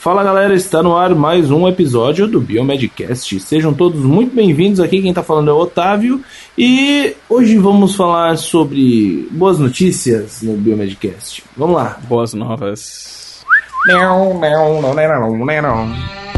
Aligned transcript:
Fala 0.00 0.24
galera, 0.24 0.54
está 0.54 0.82
no 0.82 0.96
ar 0.96 1.14
mais 1.14 1.50
um 1.50 1.68
episódio 1.68 2.26
do 2.26 2.40
Biomedcast. 2.40 3.38
Sejam 3.38 3.74
todos 3.74 4.00
muito 4.00 4.34
bem-vindos 4.34 4.80
aqui. 4.80 4.98
Quem 4.98 5.10
está 5.10 5.22
falando 5.22 5.50
é 5.50 5.52
o 5.52 5.58
Otávio 5.58 6.22
e 6.56 7.14
hoje 7.28 7.58
vamos 7.58 7.94
falar 7.94 8.38
sobre 8.38 9.28
boas 9.30 9.58
notícias 9.58 10.40
no 10.40 10.54
Biomedcast. 10.54 11.44
Vamos 11.54 11.76
lá. 11.76 11.98
Boas 12.08 12.32
novas. 12.32 13.44
Não, 13.88 14.40
não, 14.40 14.80
não, 14.80 14.94
não, 14.94 15.36
não, 15.36 15.62
não. 15.62 16.29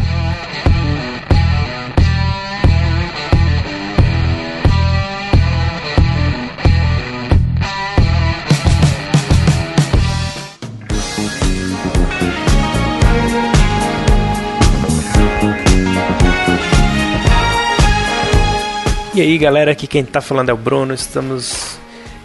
E 19.15 19.21
aí 19.21 19.37
galera, 19.37 19.73
aqui 19.73 19.87
quem 19.87 20.03
tá 20.03 20.23
falando 20.23 20.49
é 20.49 20.55
o 20.55 20.57
Bruno, 20.57 20.95
estamos 20.95 21.79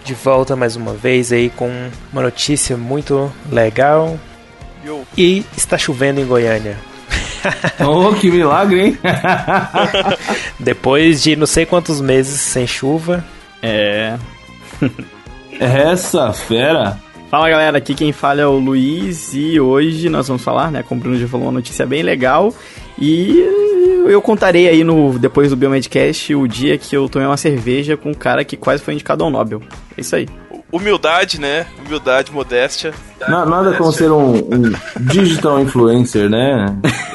de 0.06 0.14
volta 0.14 0.56
mais 0.56 0.78
uma 0.78 0.94
vez 0.94 1.34
aí 1.34 1.50
com 1.50 1.70
uma 2.14 2.22
notícia 2.22 2.78
muito 2.78 3.30
legal. 3.52 4.18
Yo. 4.86 5.02
E 5.18 5.46
está 5.58 5.78
chovendo 5.78 6.22
em 6.22 6.26
Goiânia. 6.26 6.78
oh, 7.86 8.14
que 8.16 8.32
milagre, 8.32 8.82
hein? 8.82 9.00
Depois 10.58 11.22
de 11.22 11.36
não 11.36 11.46
sei 11.46 11.66
quantos 11.66 12.00
meses 12.00 12.40
sem 12.40 12.66
chuva. 12.66 13.22
É. 13.62 14.16
Essa 15.60 16.32
fera. 16.32 16.98
Fala 17.30 17.50
galera, 17.50 17.80
aqui 17.80 17.94
quem 17.94 18.14
fala 18.14 18.40
é 18.40 18.48
o 18.48 18.58
Luiz 18.58 19.34
e 19.34 19.60
hoje 19.60 20.08
nós 20.08 20.30
vamos 20.30 20.42
falar, 20.42 20.72
né? 20.72 20.84
Como 20.84 21.02
o 21.02 21.04
Bruno 21.04 21.20
já 21.20 21.28
falou, 21.28 21.48
uma 21.48 21.52
notícia 21.52 21.86
bem 21.86 22.02
legal. 22.02 22.54
E 22.98 23.46
eu 24.10 24.22
contarei 24.22 24.68
aí 24.68 24.84
no 24.84 25.18
depois 25.18 25.50
do 25.50 25.56
Biomedcast 25.56 26.36
o 26.36 26.48
dia 26.48 26.78
que 26.78 26.96
eu 26.96 27.08
tomei 27.10 27.28
uma 27.28 27.38
cerveja 27.38 27.98
com 27.98 28.12
um 28.12 28.14
cara 28.14 28.44
que 28.44 28.58
quase 28.58 28.84
foi 28.84 28.94
indicado 28.94 29.24
ao 29.24 29.30
Nobel. 29.30 29.62
É 29.98 30.02
isso 30.02 30.16
aí. 30.16 30.28
Humildade, 30.72 31.40
né? 31.40 31.66
Humildade, 31.80 32.32
modéstia. 32.32 32.94
Na, 33.22 33.46
nada 33.46 33.48
modéstia. 33.48 33.78
como 33.78 33.92
ser 33.94 34.12
um, 34.12 34.36
um, 34.36 34.74
digital 35.00 35.62
influencer, 35.62 36.30
né? 36.30 36.66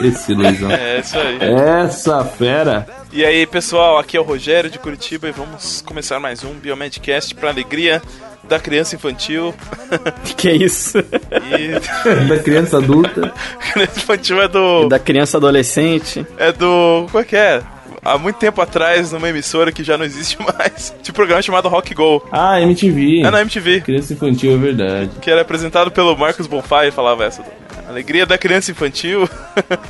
Esse 0.02 0.32
Luizão. 0.32 0.70
É, 0.70 1.00
isso 1.00 1.18
aí. 1.18 1.38
Essa 1.40 2.24
fera. 2.24 2.86
E 3.12 3.24
aí, 3.24 3.46
pessoal, 3.46 3.98
aqui 3.98 4.16
é 4.16 4.20
o 4.20 4.24
Rogério 4.24 4.70
de 4.70 4.78
Curitiba 4.78 5.28
e 5.28 5.32
vamos 5.32 5.82
começar 5.82 6.18
mais 6.18 6.42
um 6.44 6.54
Biomedcast 6.54 7.34
para 7.34 7.50
alegria 7.50 8.00
da 8.48 8.58
criança 8.58 8.96
infantil. 8.96 9.54
Que 10.36 10.48
é 10.48 10.56
isso? 10.56 10.98
E... 10.98 12.26
da 12.28 12.38
criança 12.38 12.78
adulta. 12.78 13.32
criança 13.72 14.00
infantil 14.00 14.42
é 14.42 14.48
do. 14.48 14.84
E 14.84 14.88
da 14.88 14.98
criança 14.98 15.36
adolescente. 15.36 16.26
É 16.36 16.50
do. 16.50 17.06
Qual 17.10 17.22
é 17.22 17.24
que 17.24 17.36
é? 17.36 17.62
Há 18.04 18.18
muito 18.18 18.36
tempo 18.36 18.60
atrás, 18.60 19.12
numa 19.12 19.28
emissora 19.28 19.70
que 19.70 19.84
já 19.84 19.96
não 19.96 20.04
existe 20.04 20.36
mais, 20.42 20.92
tinha 21.02 21.12
um 21.12 21.14
programa 21.14 21.40
chamado 21.40 21.68
Rock 21.68 21.94
Go. 21.94 22.26
Ah, 22.32 22.60
MTV. 22.60 23.20
É 23.20 23.30
na 23.30 23.40
MTV. 23.42 23.82
Criança 23.82 24.12
infantil, 24.12 24.54
é 24.54 24.56
verdade. 24.56 25.10
Que 25.20 25.30
era 25.30 25.42
apresentado 25.42 25.88
pelo 25.92 26.16
Marcos 26.16 26.48
Bonfá 26.48 26.84
e 26.84 26.90
falava 26.90 27.24
essa. 27.24 27.44
Alegria 27.88 28.26
da 28.26 28.36
criança 28.36 28.72
infantil. 28.72 29.28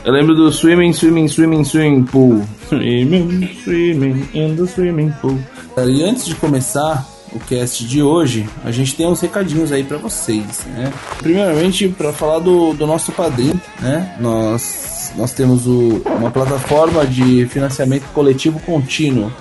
Eu 0.05 0.13
lembro 0.13 0.35
do 0.35 0.53
Swimming, 0.53 0.93
Swimming, 0.93 1.29
Swimming, 1.29 1.65
Swimming 1.65 2.05
Pool. 2.05 2.45
Swimming, 2.69 3.49
Swimming 3.65 4.29
in 4.35 4.57
the 4.57 4.67
Swimming 4.67 5.11
Pool. 5.23 5.39
E 5.79 6.03
antes 6.03 6.27
de 6.27 6.35
começar, 6.35 7.07
o 7.35 7.41
cast 7.41 7.85
de 7.85 8.03
hoje, 8.03 8.49
a 8.65 8.71
gente 8.71 8.95
tem 8.95 9.07
uns 9.07 9.21
recadinhos 9.21 9.73
aí 9.73 9.85
para 9.85 9.99
vocês, 9.99 10.67
né? 10.67 10.93
Primeiramente, 11.19 11.89
para 11.89 12.13
falar 12.13 12.39
do, 12.39 12.73
do 12.75 12.87
nosso 12.87 13.13
padrinho, 13.13 13.61
né? 13.81 14.17
Nós, 14.21 15.13
nós 15.17 15.33
temos 15.33 15.67
o, 15.67 16.03
uma 16.19 16.31
plataforma 16.31 17.07
de 17.07 17.47
financiamento 17.47 18.05
coletivo 18.13 18.61
contínuo, 18.61 19.33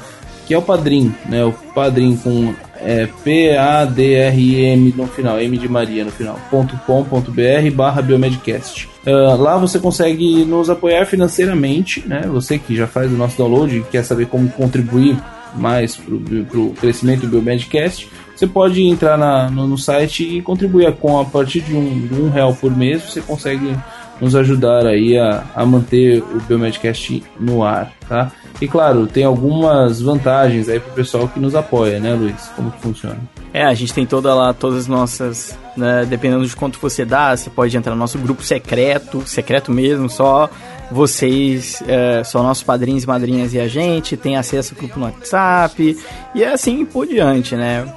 que 0.48 0.54
é 0.54 0.58
o 0.58 0.62
Padrim, 0.62 1.14
né? 1.30 1.44
O 1.46 1.52
Padrim 1.52 2.16
com 2.18 2.54
é, 2.84 3.08
P-A-D-R-I-M 3.24 4.94
no 4.98 5.08
final, 5.08 5.40
M 5.40 5.58
de 5.58 5.70
Maria 5.70 6.04
no 6.04 6.12
final, 6.12 6.40
.com.br 6.50 7.72
barra 7.74 8.02
Biomedcast. 8.02 8.90
Uh, 9.06 9.42
lá 9.42 9.58
você 9.58 9.80
consegue 9.80 10.44
nos 10.46 10.70
apoiar 10.70 11.06
financeiramente, 11.06 12.04
né? 12.08 12.24
Você 12.28 12.58
que 12.58 12.76
já 12.76 12.88
faz 12.88 13.12
o 13.12 13.16
nosso 13.16 13.38
download 13.38 13.78
e 13.78 13.84
quer 13.84 14.04
saber 14.04 14.28
como 14.28 14.50
contribuir 14.50 15.18
mais 15.56 15.96
para 15.96 16.14
o 16.14 16.74
crescimento 16.80 17.22
do 17.22 17.28
Biomedcast, 17.28 18.10
você 18.36 18.48
pode 18.48 18.84
entrar 18.84 19.18
na, 19.18 19.50
no, 19.50 19.68
no, 19.68 19.78
site 19.78 20.24
e 20.24 20.42
contribuir 20.42 20.92
com 20.94 21.20
a 21.20 21.26
partir 21.26 21.62
de 21.62 21.76
um, 21.76 22.08
de 22.08 22.14
um 22.14 22.30
real 22.30 22.56
por 22.56 22.76
mês, 22.76 23.04
você 23.04 23.22
consegue 23.22 23.76
nos 24.20 24.36
ajudar 24.36 24.86
aí 24.86 25.18
a, 25.18 25.44
a 25.56 25.66
manter 25.66 26.22
o 26.22 26.40
Biomedcast 26.42 27.24
no 27.40 27.64
ar, 27.64 27.92
tá? 28.08 28.32
E 28.62 28.68
claro, 28.68 29.08
tem 29.08 29.24
algumas 29.24 30.00
vantagens 30.00 30.70
aí 30.70 30.80
pro 30.80 30.94
pessoal 30.94 31.28
que 31.28 31.40
nos 31.40 31.56
apoia, 31.56 32.00
né, 32.00 32.14
Luiz? 32.14 32.52
Como 32.56 32.70
que 32.72 32.80
funciona? 32.80 33.18
É, 33.52 33.64
a 33.64 33.74
gente 33.74 33.94
tem 33.94 34.06
toda 34.06 34.34
lá, 34.36 34.54
todas 34.54 34.80
as 34.80 34.88
nossas, 34.88 35.58
né, 35.76 36.06
dependendo 36.08 36.46
de 36.46 36.56
quanto 36.56 36.80
você 36.80 37.04
dá, 37.04 37.36
você 37.36 37.50
pode 37.50 37.76
entrar 37.76 37.94
no 37.94 38.00
nosso 38.00 38.20
grupo 38.20 38.44
secreto, 38.44 39.24
secreto 39.26 39.72
mesmo, 39.72 40.08
só 40.08 40.50
vocês 40.92 41.82
é, 41.88 42.24
são 42.24 42.44
nossos 42.44 42.64
padrinhos 42.64 43.06
madrinhas 43.06 43.54
e 43.54 43.60
a 43.60 43.68
gente 43.68 44.18
tem 44.18 44.36
acesso 44.36 44.74
ao 44.74 44.80
grupo 44.80 45.00
no 45.00 45.06
WhatsApp 45.06 45.98
e 46.36 46.44
é 46.44 46.52
assim 46.52 46.86
por 46.86 47.08
diante, 47.08 47.56
né? 47.56 47.88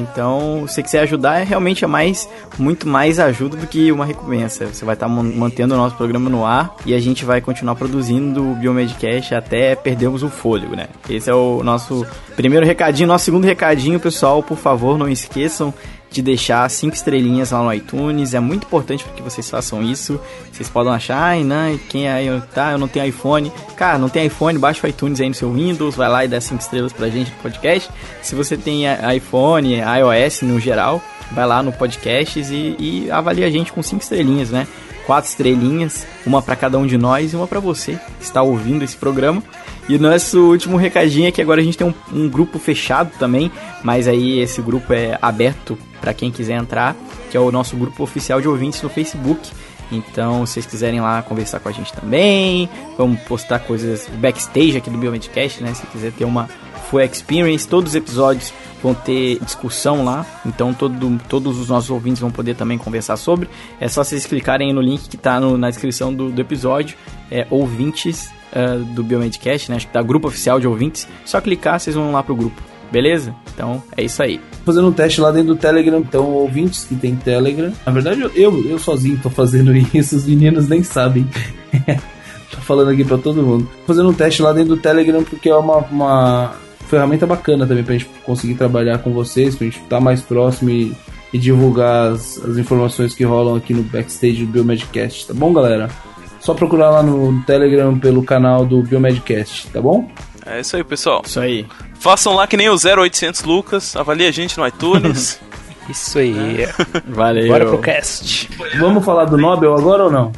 Então, 0.00 0.64
se 0.68 0.74
você 0.74 0.82
quiser 0.84 1.00
ajudar, 1.00 1.40
é 1.40 1.42
realmente 1.42 1.84
é 1.84 1.88
mais, 1.88 2.28
muito 2.56 2.86
mais 2.86 3.18
ajuda 3.18 3.56
do 3.56 3.66
que 3.66 3.90
uma 3.90 4.04
recompensa. 4.04 4.66
Você 4.66 4.84
vai 4.84 4.94
estar 4.94 5.08
tá 5.08 5.12
mantendo 5.12 5.74
o 5.74 5.76
nosso 5.76 5.96
programa 5.96 6.30
no 6.30 6.46
ar 6.46 6.76
e 6.86 6.94
a 6.94 7.00
gente 7.00 7.24
vai 7.24 7.40
continuar 7.40 7.74
produzindo 7.74 8.52
o 8.52 8.54
Biomedcast 8.54 9.34
até 9.34 9.74
perdermos 9.74 10.22
o 10.22 10.28
fôlego, 10.28 10.76
né? 10.76 10.86
Esse 11.10 11.28
é 11.28 11.34
o 11.34 11.62
nosso 11.64 12.06
primeiro 12.36 12.64
recadinho. 12.64 13.08
Nosso 13.08 13.24
segundo 13.24 13.44
recadinho, 13.44 13.98
pessoal, 13.98 14.42
por 14.42 14.56
favor, 14.56 14.96
não 14.96 15.08
esqueçam 15.08 15.74
de 16.14 16.22
deixar 16.22 16.70
cinco 16.70 16.94
estrelinhas 16.94 17.50
lá 17.50 17.60
no 17.60 17.72
iTunes. 17.72 18.34
É 18.34 18.40
muito 18.40 18.64
importante 18.66 19.04
que 19.16 19.22
vocês 19.22 19.50
façam 19.50 19.82
isso. 19.82 20.18
Vocês 20.52 20.68
podem 20.68 20.92
achar, 20.92 21.18
ai, 21.18 21.42
não, 21.42 21.76
quem 21.88 22.06
é, 22.06 22.40
tá, 22.54 22.70
eu 22.70 22.78
não 22.78 22.86
tenho 22.86 23.04
iPhone. 23.06 23.52
Cara, 23.76 23.98
não 23.98 24.08
tem 24.08 24.26
iPhone, 24.26 24.56
baixa 24.56 24.86
o 24.86 24.88
iTunes 24.88 25.20
aí 25.20 25.28
no 25.28 25.34
seu 25.34 25.52
Windows, 25.52 25.96
vai 25.96 26.08
lá 26.08 26.24
e 26.24 26.28
dá 26.28 26.40
cinco 26.40 26.62
estrelas 26.62 26.92
pra 26.92 27.08
gente 27.08 27.32
no 27.32 27.36
podcast. 27.38 27.90
Se 28.22 28.36
você 28.36 28.56
tem 28.56 28.84
iPhone, 29.16 29.74
iOS 29.74 30.42
no 30.42 30.60
geral, 30.60 31.02
vai 31.32 31.46
lá 31.46 31.62
no 31.64 31.72
podcasts 31.72 32.48
e, 32.48 32.76
e 32.78 33.10
avalia 33.10 33.46
a 33.46 33.50
gente 33.50 33.72
com 33.72 33.82
cinco 33.82 34.02
estrelinhas, 34.02 34.50
né? 34.50 34.68
Quatro 35.06 35.28
estrelinhas, 35.28 36.06
uma 36.24 36.40
para 36.40 36.54
cada 36.54 36.78
um 36.78 36.86
de 36.86 36.96
nós 36.96 37.32
e 37.32 37.36
uma 37.36 37.48
para 37.48 37.60
você 37.60 37.98
que 38.18 38.24
está 38.24 38.40
ouvindo 38.40 38.84
esse 38.84 38.96
programa. 38.96 39.42
E 39.86 39.98
nosso 39.98 40.40
último 40.40 40.78
recadinho 40.78 41.28
é 41.28 41.30
que 41.30 41.42
agora 41.42 41.60
a 41.60 41.64
gente 41.64 41.76
tem 41.76 41.86
um, 41.86 41.94
um 42.10 42.28
grupo 42.28 42.58
fechado 42.58 43.10
também, 43.18 43.52
mas 43.84 44.08
aí 44.08 44.40
esse 44.40 44.60
grupo 44.62 44.92
é 44.92 45.16
aberto 45.20 45.78
para 46.00 46.12
quem 46.14 46.32
quiser 46.32 46.54
entrar, 46.54 46.96
que 47.30 47.36
é 47.36 47.40
o 47.40 47.52
nosso 47.52 47.76
grupo 47.76 48.02
oficial 48.02 48.40
de 48.40 48.48
ouvintes 48.48 48.82
no 48.82 48.88
Facebook. 48.88 49.52
Então, 49.92 50.46
se 50.46 50.54
vocês 50.54 50.66
quiserem 50.66 51.00
lá 51.00 51.22
conversar 51.22 51.60
com 51.60 51.68
a 51.68 51.72
gente 51.72 51.92
também, 51.92 52.68
vamos 52.96 53.20
postar 53.20 53.58
coisas 53.60 54.08
backstage 54.18 54.78
aqui 54.78 54.88
do 54.88 54.96
Biomedcast, 54.96 55.62
né? 55.62 55.74
Se 55.74 55.86
quiser 55.86 56.10
ter 56.12 56.24
uma 56.24 56.48
full 56.90 57.02
experience, 57.02 57.68
todos 57.68 57.90
os 57.90 57.94
episódios 57.94 58.52
vão 58.82 58.94
ter 58.94 59.38
discussão 59.40 60.04
lá, 60.04 60.26
então 60.44 60.74
todo, 60.74 61.20
todos 61.28 61.58
os 61.58 61.68
nossos 61.68 61.90
ouvintes 61.90 62.20
vão 62.20 62.30
poder 62.30 62.54
também 62.54 62.78
conversar 62.78 63.16
sobre. 63.16 63.48
É 63.78 63.88
só 63.88 64.02
vocês 64.02 64.26
clicarem 64.26 64.72
no 64.72 64.80
link 64.80 65.08
que 65.08 65.16
está 65.16 65.38
na 65.40 65.68
descrição 65.68 66.12
do, 66.12 66.30
do 66.30 66.40
episódio, 66.40 66.96
é 67.30 67.46
ouvintes 67.50 68.30
uh, 68.52 68.78
do 68.94 69.04
Biomedcast, 69.04 69.70
né? 69.70 69.76
Acho 69.76 69.86
que 69.86 69.92
tá 69.92 70.02
grupo 70.02 70.28
oficial 70.28 70.58
de 70.58 70.66
ouvintes. 70.66 71.06
Só 71.24 71.40
clicar, 71.40 71.78
vocês 71.78 71.94
vão 71.94 72.12
lá 72.12 72.22
pro 72.22 72.34
grupo. 72.34 72.73
Beleza? 72.94 73.34
Então 73.52 73.82
é 73.96 74.04
isso 74.04 74.22
aí. 74.22 74.40
Fazendo 74.64 74.86
um 74.86 74.92
teste 74.92 75.20
lá 75.20 75.32
dentro 75.32 75.48
do 75.48 75.56
Telegram, 75.56 75.98
então 75.98 76.30
ouvintes 76.30 76.84
que 76.84 76.94
tem 76.94 77.16
Telegram. 77.16 77.72
Na 77.84 77.90
verdade, 77.90 78.20
eu, 78.36 78.64
eu 78.64 78.78
sozinho 78.78 79.18
tô 79.20 79.28
fazendo 79.28 79.74
isso, 79.92 80.14
os 80.14 80.24
meninos 80.24 80.68
nem 80.68 80.84
sabem. 80.84 81.28
tô 82.52 82.58
falando 82.58 82.90
aqui 82.92 83.02
para 83.04 83.18
todo 83.18 83.42
mundo. 83.42 83.68
Fazendo 83.84 84.10
um 84.10 84.14
teste 84.14 84.42
lá 84.42 84.52
dentro 84.52 84.76
do 84.76 84.80
Telegram 84.80 85.24
porque 85.24 85.48
é 85.48 85.56
uma, 85.56 85.78
uma 85.78 86.52
ferramenta 86.88 87.26
bacana 87.26 87.66
também 87.66 87.82
pra 87.82 87.94
gente 87.94 88.08
conseguir 88.24 88.54
trabalhar 88.54 88.98
com 88.98 89.12
vocês, 89.12 89.56
pra 89.56 89.64
gente 89.64 89.78
estar 89.78 89.96
tá 89.96 90.00
mais 90.00 90.20
próximo 90.20 90.70
e, 90.70 90.94
e 91.32 91.38
divulgar 91.38 92.12
as, 92.12 92.38
as, 92.44 92.56
informações 92.58 93.12
que 93.12 93.24
rolam 93.24 93.56
aqui 93.56 93.74
no 93.74 93.82
backstage 93.82 94.46
do 94.46 94.52
Biomedcast, 94.52 95.26
tá 95.26 95.34
bom, 95.34 95.52
galera? 95.52 95.90
Só 96.38 96.54
procurar 96.54 96.90
lá 96.90 97.02
no 97.02 97.42
Telegram 97.42 97.98
pelo 97.98 98.22
canal 98.22 98.64
do 98.64 98.82
Biomedcast, 98.82 99.66
tá 99.72 99.80
bom? 99.80 100.08
É 100.46 100.60
isso 100.60 100.76
aí, 100.76 100.84
pessoal. 100.84 101.22
Isso 101.24 101.40
aí. 101.40 101.66
Façam 102.04 102.34
lá 102.34 102.46
que 102.46 102.54
nem 102.54 102.68
o 102.68 102.74
0800 102.74 103.44
Lucas, 103.44 103.96
avalie 103.96 104.26
a 104.26 104.30
gente 104.30 104.58
no 104.58 104.66
iTunes. 104.66 105.40
isso 105.88 106.18
aí. 106.18 106.68
Valeu. 107.08 107.48
Bora 107.48 107.64
pro 107.64 107.78
cast. 107.78 108.50
Vamos 108.78 109.02
falar 109.02 109.24
do 109.24 109.38
Nobel 109.38 109.74
agora 109.74 110.04
ou 110.04 110.12
não? 110.12 110.30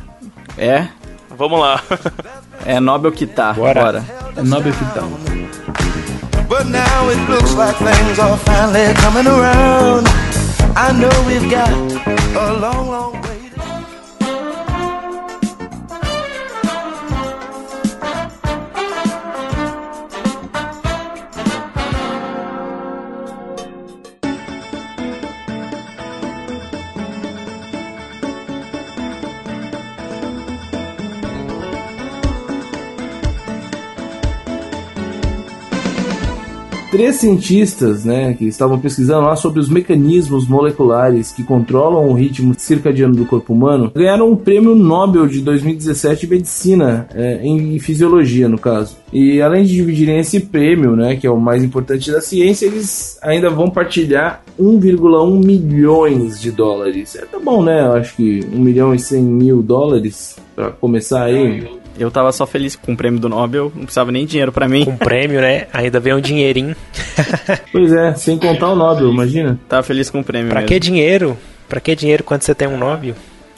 É? 0.56 0.86
Vamos 1.36 1.58
lá. 1.58 1.82
É 2.64 2.78
Nobel 2.78 3.10
que 3.10 3.26
tá. 3.26 3.52
Bora. 3.52 3.82
Bora. 3.82 4.04
É 4.36 4.42
Nobel 4.42 4.72
que 4.72 4.84
tá. 4.94 5.02
But 6.48 6.66
now 6.66 7.10
it 7.10 7.18
looks 7.28 7.54
like 7.54 7.76
things 7.78 8.16
are 8.20 8.38
finally 8.38 8.94
coming 9.02 9.26
around. 9.26 10.06
I 10.76 10.92
know 10.92 11.10
we've 11.26 11.50
got 11.50 11.68
a 12.36 12.52
long, 12.60 12.88
long 12.88 13.25
três 36.96 37.16
cientistas, 37.16 38.06
né, 38.06 38.32
que 38.32 38.46
estavam 38.46 38.80
pesquisando 38.80 39.26
lá 39.26 39.36
sobre 39.36 39.60
os 39.60 39.68
mecanismos 39.68 40.48
moleculares 40.48 41.30
que 41.30 41.44
controlam 41.44 42.08
o 42.08 42.14
ritmo 42.14 42.54
circadiano 42.56 43.14
do 43.14 43.26
corpo 43.26 43.52
humano, 43.52 43.92
ganharam 43.94 44.30
um 44.30 44.34
prêmio 44.34 44.74
Nobel 44.74 45.26
de 45.26 45.42
2017 45.42 46.22
de 46.22 46.26
medicina, 46.26 47.06
é, 47.14 47.46
em 47.46 47.78
fisiologia, 47.78 48.48
no 48.48 48.56
caso. 48.56 48.96
E 49.12 49.42
além 49.42 49.64
de 49.64 49.74
dividirem 49.74 50.18
esse 50.18 50.40
prêmio, 50.40 50.96
né, 50.96 51.16
que 51.16 51.26
é 51.26 51.30
o 51.30 51.38
mais 51.38 51.62
importante 51.62 52.10
da 52.10 52.22
ciência, 52.22 52.64
eles 52.64 53.18
ainda 53.20 53.50
vão 53.50 53.68
partilhar 53.68 54.42
1,1 54.58 55.44
milhões 55.44 56.40
de 56.40 56.50
dólares. 56.50 57.14
É 57.14 57.26
tá 57.26 57.38
bom, 57.38 57.62
né? 57.62 57.84
Eu 57.84 57.92
acho 57.92 58.16
que 58.16 58.40
1 58.50 58.58
milhão 58.58 58.94
e 58.94 58.98
100 58.98 59.22
mil 59.22 59.62
dólares 59.62 60.36
para 60.54 60.70
começar 60.70 61.24
aí. 61.24 61.62
Eu 61.98 62.10
tava 62.10 62.32
só 62.32 62.46
feliz 62.46 62.76
com 62.76 62.92
o 62.92 62.96
prêmio 62.96 63.18
do 63.18 63.28
Nobel, 63.28 63.72
não 63.74 63.84
precisava 63.84 64.12
nem 64.12 64.26
dinheiro 64.26 64.52
para 64.52 64.68
mim. 64.68 64.84
Com 64.84 64.96
prêmio, 64.96 65.40
né? 65.40 65.66
Ainda 65.72 65.98
veio 65.98 66.16
um 66.16 66.20
dinheirinho. 66.20 66.76
pois 67.72 67.92
é, 67.92 68.14
sem 68.14 68.38
contar 68.38 68.70
o 68.70 68.76
Nobel, 68.76 69.10
imagina. 69.10 69.58
Tava 69.68 69.82
feliz 69.82 70.10
com 70.10 70.20
o 70.20 70.24
prêmio. 70.24 70.48
Pra 70.48 70.60
mesmo. 70.60 70.68
que 70.68 70.80
dinheiro? 70.80 71.36
Pra 71.68 71.80
que 71.80 71.94
dinheiro 71.96 72.22
quando 72.22 72.42
você 72.42 72.54
tem 72.54 72.68
um 72.68 72.78
Nobel? 72.78 73.14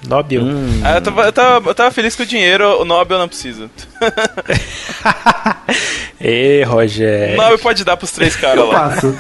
Nobel. 0.07 0.43
Hum. 0.43 0.81
Ah, 0.85 0.97
eu, 0.97 1.03
tava, 1.03 1.23
eu, 1.23 1.33
tava, 1.33 1.71
eu 1.71 1.75
tava 1.75 1.91
feliz 1.91 2.15
com 2.15 2.23
o 2.23 2.27
dinheiro, 2.27 2.81
o 2.81 2.85
Nobel 2.85 3.19
não 3.19 3.29
precisa. 3.29 3.71
Ê, 6.21 6.63
Roger. 6.65 7.35
O 7.35 7.37
Nobel 7.37 7.59
pode 7.59 7.85
dar 7.85 7.97
pros 7.97 8.13
três 8.13 8.37
caras 8.37 8.69
lá. 8.69 8.91
Passo. 8.91 9.15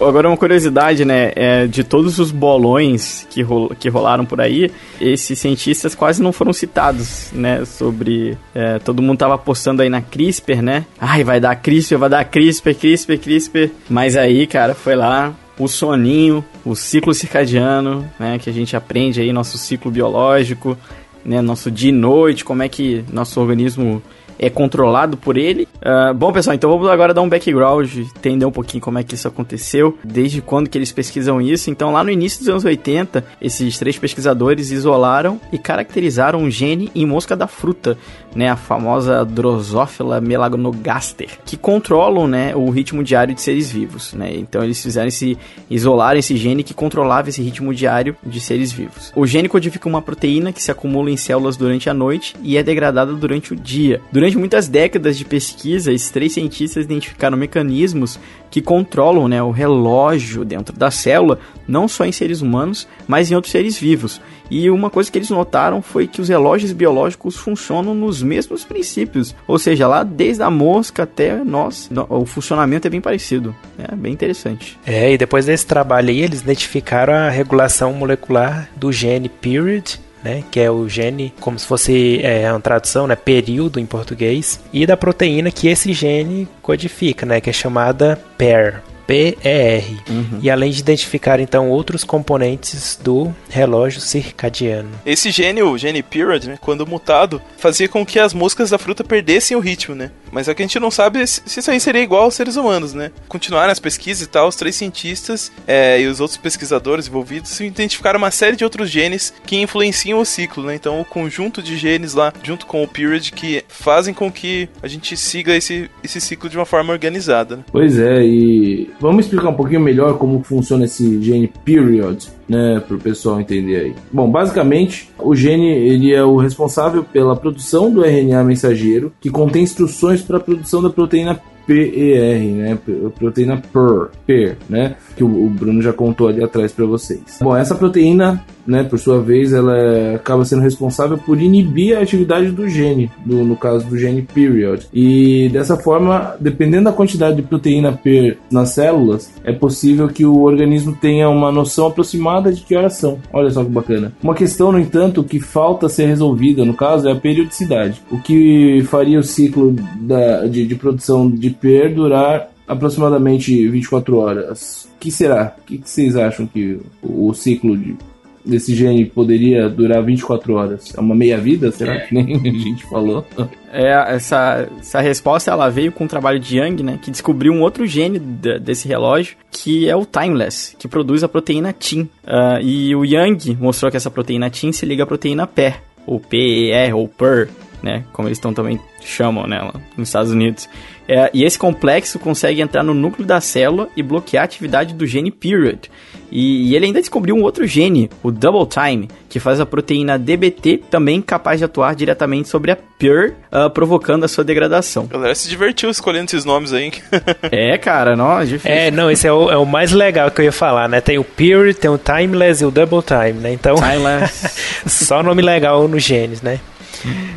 Agora 0.00 0.28
uma 0.28 0.36
curiosidade, 0.36 1.04
né? 1.04 1.32
É, 1.36 1.66
de 1.66 1.84
todos 1.84 2.18
os 2.18 2.32
bolões 2.32 3.26
que, 3.30 3.42
rol 3.42 3.70
que 3.78 3.88
rolaram 3.88 4.24
por 4.24 4.40
aí, 4.40 4.70
esses 5.00 5.38
cientistas 5.38 5.94
quase 5.94 6.22
não 6.22 6.32
foram 6.32 6.52
citados, 6.52 7.30
né? 7.32 7.64
Sobre. 7.64 8.36
É, 8.54 8.78
todo 8.80 9.02
mundo 9.02 9.18
tava 9.18 9.34
apostando 9.34 9.82
aí 9.82 9.88
na 9.88 10.02
CRISPR, 10.02 10.62
né? 10.62 10.84
Ai, 11.00 11.22
vai 11.22 11.38
dar 11.38 11.54
CRISPR, 11.56 11.98
vai 11.98 12.08
dar 12.08 12.24
CRISPR, 12.24 12.74
CRISPR, 12.74 13.18
CRISPR. 13.18 13.70
Mas 13.88 14.16
aí, 14.16 14.46
cara, 14.46 14.74
foi 14.74 14.96
lá, 14.96 15.32
o 15.58 15.68
soninho, 15.68 16.44
o 16.64 16.74
ciclo 16.74 17.12
circadiano, 17.12 18.08
né, 18.18 18.38
que 18.38 18.48
a 18.48 18.52
gente 18.52 18.76
aprende 18.76 19.20
aí 19.20 19.32
nosso 19.32 19.58
ciclo 19.58 19.90
biológico, 19.90 20.76
né, 21.24 21.40
nosso 21.40 21.70
dia 21.70 21.90
e 21.90 21.92
noite, 21.92 22.44
como 22.44 22.62
é 22.62 22.68
que 22.68 23.04
nosso 23.12 23.40
organismo 23.40 24.02
é 24.42 24.50
controlado 24.50 25.16
por 25.16 25.36
ele. 25.36 25.68
Uh, 25.76 26.12
bom, 26.12 26.32
pessoal, 26.32 26.54
então 26.54 26.68
vamos 26.68 26.88
agora 26.88 27.14
dar 27.14 27.22
um 27.22 27.28
background, 27.28 27.96
entender 27.96 28.44
um 28.44 28.50
pouquinho 28.50 28.82
como 28.82 28.98
é 28.98 29.04
que 29.04 29.14
isso 29.14 29.28
aconteceu, 29.28 29.96
desde 30.02 30.42
quando 30.42 30.68
que 30.68 30.76
eles 30.76 30.90
pesquisam 30.90 31.40
isso. 31.40 31.70
Então, 31.70 31.92
lá 31.92 32.02
no 32.02 32.10
início 32.10 32.40
dos 32.40 32.48
anos 32.48 32.64
80, 32.64 33.24
esses 33.40 33.78
três 33.78 33.96
pesquisadores 33.96 34.72
isolaram 34.72 35.40
e 35.52 35.58
caracterizaram 35.58 36.40
um 36.40 36.50
gene 36.50 36.90
em 36.92 37.06
mosca 37.06 37.36
da 37.36 37.46
fruta, 37.46 37.96
né, 38.34 38.50
a 38.50 38.56
famosa 38.56 39.24
Drosophila 39.24 40.20
melanogaster, 40.20 41.38
que 41.44 41.56
controlam, 41.56 42.26
né, 42.26 42.56
o 42.56 42.68
ritmo 42.70 43.04
diário 43.04 43.34
de 43.34 43.40
seres 43.40 43.70
vivos, 43.70 44.12
né? 44.12 44.34
Então, 44.34 44.64
eles 44.64 44.82
fizeram 44.82 45.06
esse 45.06 45.38
isolar 45.70 46.16
esse 46.16 46.36
gene 46.36 46.64
que 46.64 46.74
controlava 46.74 47.28
esse 47.28 47.40
ritmo 47.40 47.72
diário 47.72 48.16
de 48.26 48.40
seres 48.40 48.72
vivos. 48.72 49.12
O 49.14 49.24
gene 49.24 49.48
codifica 49.48 49.88
uma 49.88 50.02
proteína 50.02 50.52
que 50.52 50.62
se 50.62 50.70
acumula 50.70 51.10
em 51.10 51.16
células 51.16 51.56
durante 51.56 51.88
a 51.88 51.94
noite 51.94 52.34
e 52.42 52.56
é 52.56 52.62
degradada 52.62 53.12
durante 53.12 53.52
o 53.52 53.56
dia. 53.56 54.00
Durante 54.10 54.31
muitas 54.38 54.68
décadas 54.68 55.16
de 55.16 55.24
pesquisa, 55.24 55.92
esses 55.92 56.10
três 56.10 56.32
cientistas 56.32 56.84
identificaram 56.84 57.36
mecanismos 57.36 58.18
que 58.50 58.60
controlam 58.60 59.28
né, 59.28 59.42
o 59.42 59.50
relógio 59.50 60.44
dentro 60.44 60.76
da 60.76 60.90
célula, 60.90 61.38
não 61.66 61.88
só 61.88 62.04
em 62.04 62.12
seres 62.12 62.42
humanos, 62.42 62.86
mas 63.08 63.30
em 63.30 63.34
outros 63.34 63.50
seres 63.50 63.78
vivos. 63.78 64.20
E 64.50 64.68
uma 64.68 64.90
coisa 64.90 65.10
que 65.10 65.16
eles 65.16 65.30
notaram 65.30 65.80
foi 65.80 66.06
que 66.06 66.20
os 66.20 66.28
relógios 66.28 66.72
biológicos 66.72 67.36
funcionam 67.36 67.94
nos 67.94 68.22
mesmos 68.22 68.64
princípios, 68.64 69.34
ou 69.48 69.58
seja, 69.58 69.88
lá 69.88 70.02
desde 70.02 70.42
a 70.42 70.50
mosca 70.50 71.04
até 71.04 71.42
nós, 71.42 71.90
o 72.10 72.26
funcionamento 72.26 72.86
é 72.86 72.90
bem 72.90 73.00
parecido. 73.00 73.56
É 73.78 73.96
bem 73.96 74.12
interessante. 74.12 74.78
É, 74.84 75.10
e 75.12 75.16
depois 75.16 75.46
desse 75.46 75.66
trabalho 75.66 76.10
aí, 76.10 76.20
eles 76.20 76.42
identificaram 76.42 77.14
a 77.14 77.30
regulação 77.30 77.94
molecular 77.94 78.68
do 78.76 78.92
gene 78.92 79.30
period 79.30 79.98
né, 80.22 80.44
que 80.50 80.60
é 80.60 80.70
o 80.70 80.88
gene, 80.88 81.32
como 81.40 81.58
se 81.58 81.66
fosse 81.66 82.20
é, 82.22 82.50
uma 82.50 82.60
tradução, 82.60 83.06
né, 83.06 83.16
período 83.16 83.80
em 83.80 83.86
português, 83.86 84.60
e 84.72 84.86
da 84.86 84.96
proteína 84.96 85.50
que 85.50 85.68
esse 85.68 85.92
gene 85.92 86.48
codifica, 86.60 87.26
né, 87.26 87.40
que 87.40 87.50
é 87.50 87.52
chamada 87.52 88.18
PER. 88.36 88.82
PER. 89.12 89.84
Uhum. 90.08 90.38
E 90.42 90.50
além 90.50 90.70
de 90.70 90.80
identificar 90.80 91.38
então 91.38 91.68
outros 91.68 92.02
componentes 92.02 92.98
do 93.02 93.34
relógio 93.50 94.00
circadiano. 94.00 94.88
Esse 95.04 95.30
gene, 95.30 95.62
o 95.62 95.76
gene 95.76 96.02
period, 96.02 96.46
né, 96.46 96.58
quando 96.60 96.86
mutado, 96.86 97.42
fazia 97.58 97.88
com 97.88 98.06
que 98.06 98.18
as 98.18 98.32
moscas 98.32 98.70
da 98.70 98.78
fruta 98.78 99.04
perdessem 99.04 99.56
o 99.56 99.60
ritmo, 99.60 99.94
né? 99.94 100.10
Mas 100.30 100.48
é 100.48 100.54
que 100.54 100.62
a 100.62 100.66
gente 100.66 100.80
não 100.80 100.90
sabe 100.90 101.26
se 101.26 101.60
isso 101.60 101.70
aí 101.70 101.78
seria 101.78 102.00
igual 102.00 102.22
aos 102.22 102.34
seres 102.34 102.56
humanos, 102.56 102.94
né? 102.94 103.10
Continuaram 103.28 103.70
as 103.70 103.78
pesquisas 103.78 104.22
e 104.22 104.28
tal, 104.28 104.48
os 104.48 104.56
três 104.56 104.74
cientistas 104.74 105.52
é, 105.66 106.00
e 106.00 106.06
os 106.06 106.20
outros 106.20 106.38
pesquisadores 106.38 107.06
envolvidos 107.06 107.60
identificaram 107.60 108.16
uma 108.16 108.30
série 108.30 108.56
de 108.56 108.64
outros 108.64 108.88
genes 108.88 109.34
que 109.44 109.60
influenciam 109.60 110.18
o 110.18 110.24
ciclo, 110.24 110.64
né? 110.64 110.74
Então 110.74 111.00
o 111.00 111.04
conjunto 111.04 111.62
de 111.62 111.76
genes 111.76 112.14
lá, 112.14 112.32
junto 112.42 112.64
com 112.64 112.82
o 112.82 112.88
period, 112.88 113.30
que 113.32 113.62
fazem 113.68 114.14
com 114.14 114.32
que 114.32 114.70
a 114.82 114.88
gente 114.88 115.14
siga 115.18 115.54
esse, 115.54 115.90
esse 116.02 116.18
ciclo 116.18 116.48
de 116.48 116.56
uma 116.56 116.64
forma 116.64 116.92
organizada. 116.94 117.56
Né? 117.56 117.64
Pois 117.70 117.98
é, 117.98 118.24
e 118.24 118.90
vamos 119.02 119.24
explicar 119.24 119.48
um 119.48 119.54
pouquinho 119.54 119.80
melhor 119.80 120.16
como 120.16 120.42
funciona 120.44 120.84
esse 120.84 121.20
gene 121.20 121.52
period, 121.64 122.28
né, 122.48 122.80
para 122.86 122.96
o 122.96 123.00
pessoal 123.00 123.40
entender 123.40 123.76
aí. 123.76 123.94
Bom, 124.12 124.30
basicamente, 124.30 125.10
o 125.18 125.34
gene 125.34 125.66
ele 125.66 126.14
é 126.14 126.22
o 126.22 126.36
responsável 126.36 127.02
pela 127.02 127.34
produção 127.34 127.90
do 127.90 128.02
RNA 128.02 128.44
mensageiro, 128.44 129.12
que 129.20 129.28
contém 129.28 129.64
instruções 129.64 130.22
para 130.22 130.36
a 130.36 130.40
produção 130.40 130.80
da 130.80 130.88
proteína 130.88 131.40
PER, 131.66 132.40
né? 132.54 132.78
Proteína 133.18 133.56
PER, 133.72 134.10
PER, 134.26 134.56
né? 134.68 134.96
Que 135.16 135.24
o 135.24 135.48
Bruno 135.48 135.82
já 135.82 135.92
contou 135.92 136.28
ali 136.28 136.42
atrás 136.42 136.72
para 136.72 136.86
vocês. 136.86 137.38
Bom, 137.40 137.56
essa 137.56 137.74
proteína, 137.74 138.44
né, 138.66 138.82
por 138.84 138.98
sua 138.98 139.20
vez, 139.20 139.52
ela 139.52 140.14
acaba 140.14 140.44
sendo 140.44 140.62
responsável 140.62 141.18
por 141.18 141.40
inibir 141.40 141.96
a 141.96 142.02
atividade 142.02 142.50
do 142.50 142.68
gene, 142.68 143.10
do, 143.24 143.44
no 143.44 143.56
caso 143.56 143.86
do 143.86 143.98
gene 143.98 144.22
period. 144.22 144.86
E 144.92 145.48
dessa 145.52 145.76
forma, 145.76 146.34
dependendo 146.40 146.84
da 146.84 146.92
quantidade 146.92 147.36
de 147.36 147.42
proteína 147.42 147.92
PER 147.92 148.38
nas 148.50 148.70
células, 148.70 149.32
é 149.44 149.52
possível 149.52 150.08
que 150.08 150.24
o 150.24 150.42
organismo 150.42 150.96
tenha 151.00 151.28
uma 151.28 151.52
noção 151.52 151.86
aproximada 151.86 152.52
de 152.52 152.62
que 152.62 152.76
horas 152.76 152.94
são. 152.94 153.18
Olha 153.32 153.50
só 153.50 153.64
que 153.64 153.70
bacana. 153.70 154.12
Uma 154.22 154.34
questão, 154.34 154.72
no 154.72 154.78
entanto, 154.78 155.24
que 155.24 155.40
falta 155.40 155.88
ser 155.88 156.06
resolvida, 156.06 156.64
no 156.64 156.74
caso, 156.74 157.08
é 157.08 157.12
a 157.12 157.16
periodicidade. 157.16 158.00
O 158.10 158.18
que 158.18 158.82
faria 158.88 159.18
o 159.18 159.22
ciclo 159.22 159.74
da, 160.00 160.46
de, 160.46 160.66
de 160.66 160.74
produção 160.74 161.30
de 161.30 161.50
PER 161.50 161.94
durar 161.94 162.51
aproximadamente 162.72 163.68
24 163.68 164.16
horas. 164.16 164.88
O 164.96 164.98
que 164.98 165.10
será? 165.10 165.54
O 165.58 165.64
que 165.64 165.80
vocês 165.84 166.16
acham 166.16 166.46
que 166.46 166.78
o 167.02 167.32
ciclo 167.34 167.76
de, 167.76 167.96
desse 168.44 168.74
gene 168.74 169.04
poderia 169.04 169.68
durar 169.68 170.02
24 170.02 170.54
horas? 170.54 170.94
É 170.96 171.00
uma 171.00 171.14
meia-vida? 171.14 171.70
Será 171.72 172.00
que 172.00 172.14
nem 172.14 172.36
a 172.36 172.58
gente 172.58 172.84
falou? 172.84 173.24
É, 173.72 174.14
essa, 174.14 174.68
essa 174.78 175.00
resposta 175.00 175.50
ela 175.50 175.68
veio 175.68 175.92
com 175.92 176.04
o 176.04 176.08
trabalho 176.08 176.38
de 176.38 176.58
Young, 176.58 176.82
né, 176.82 176.98
que 177.00 177.10
descobriu 177.10 177.52
um 177.52 177.62
outro 177.62 177.86
gene 177.86 178.18
desse 178.18 178.86
relógio, 178.86 179.36
que 179.50 179.88
é 179.88 179.96
o 179.96 180.04
Timeless, 180.04 180.76
que 180.78 180.86
produz 180.86 181.24
a 181.24 181.28
proteína 181.28 181.72
TIM. 181.72 182.02
Uh, 182.02 182.60
e 182.62 182.94
o 182.94 183.04
Young 183.04 183.56
mostrou 183.58 183.90
que 183.90 183.96
essa 183.96 184.10
proteína 184.10 184.50
TIM 184.50 184.72
se 184.72 184.84
liga 184.84 185.04
à 185.04 185.06
proteína 185.06 185.46
PER, 185.46 185.82
ou 186.06 186.20
PER, 186.20 186.96
ou 186.96 187.08
PER, 187.08 187.48
né, 187.82 188.04
como 188.12 188.28
eles 188.28 188.38
estão 188.38 188.54
também 188.54 188.80
chamam 189.04 189.46
nela 189.46 189.74
nos 189.96 190.08
Estados 190.08 190.30
Unidos. 190.30 190.68
É, 191.08 191.30
e 191.34 191.44
esse 191.44 191.58
complexo 191.58 192.18
consegue 192.18 192.60
entrar 192.60 192.82
no 192.82 192.94
núcleo 192.94 193.26
da 193.26 193.40
célula 193.40 193.88
e 193.96 194.02
bloquear 194.02 194.42
a 194.42 194.44
atividade 194.44 194.94
do 194.94 195.06
gene 195.06 195.30
period. 195.30 195.90
E, 196.30 196.70
e, 196.70 196.76
ele 196.76 196.86
ainda 196.86 197.00
descobriu 197.00 197.34
um 197.34 197.42
outro 197.42 197.66
gene, 197.66 198.08
o 198.22 198.30
double 198.30 198.66
time, 198.66 199.10
que 199.28 199.38
faz 199.38 199.60
a 199.60 199.66
proteína 199.66 200.18
DBT 200.18 200.80
também 200.90 201.20
capaz 201.20 201.58
de 201.58 201.64
atuar 201.66 201.94
diretamente 201.94 202.48
sobre 202.48 202.70
a 202.70 202.76
PER, 202.98 203.34
uh, 203.52 203.68
provocando 203.68 204.24
a 204.24 204.28
sua 204.28 204.42
degradação. 204.42 205.06
A 205.10 205.12
galera 205.12 205.34
se 205.34 205.46
divertiu 205.46 205.90
escolhendo 205.90 206.24
esses 206.26 206.46
nomes 206.46 206.72
aí. 206.72 206.90
é, 207.52 207.76
cara, 207.76 208.16
não, 208.16 208.40
é 208.40 208.46
difícil. 208.46 208.70
É, 208.70 208.90
não, 208.90 209.10
esse 209.10 209.26
é 209.26 209.32
o, 209.32 209.50
é 209.50 209.58
o, 209.58 209.66
mais 209.66 209.92
legal 209.92 210.30
que 210.30 210.40
eu 210.40 210.46
ia 210.46 210.52
falar, 210.52 210.88
né? 210.88 211.02
Tem 211.02 211.18
o 211.18 211.24
period, 211.24 211.74
tem 211.74 211.90
o 211.90 211.98
timeless 211.98 212.62
e 212.62 212.66
o 212.66 212.70
double 212.70 213.02
time, 213.02 213.38
né? 213.38 213.52
Então, 213.52 213.74
timeless. 213.74 214.80
só 214.88 215.22
nome 215.22 215.42
legal 215.42 215.86
nos 215.86 216.02
genes, 216.02 216.40
né? 216.40 216.60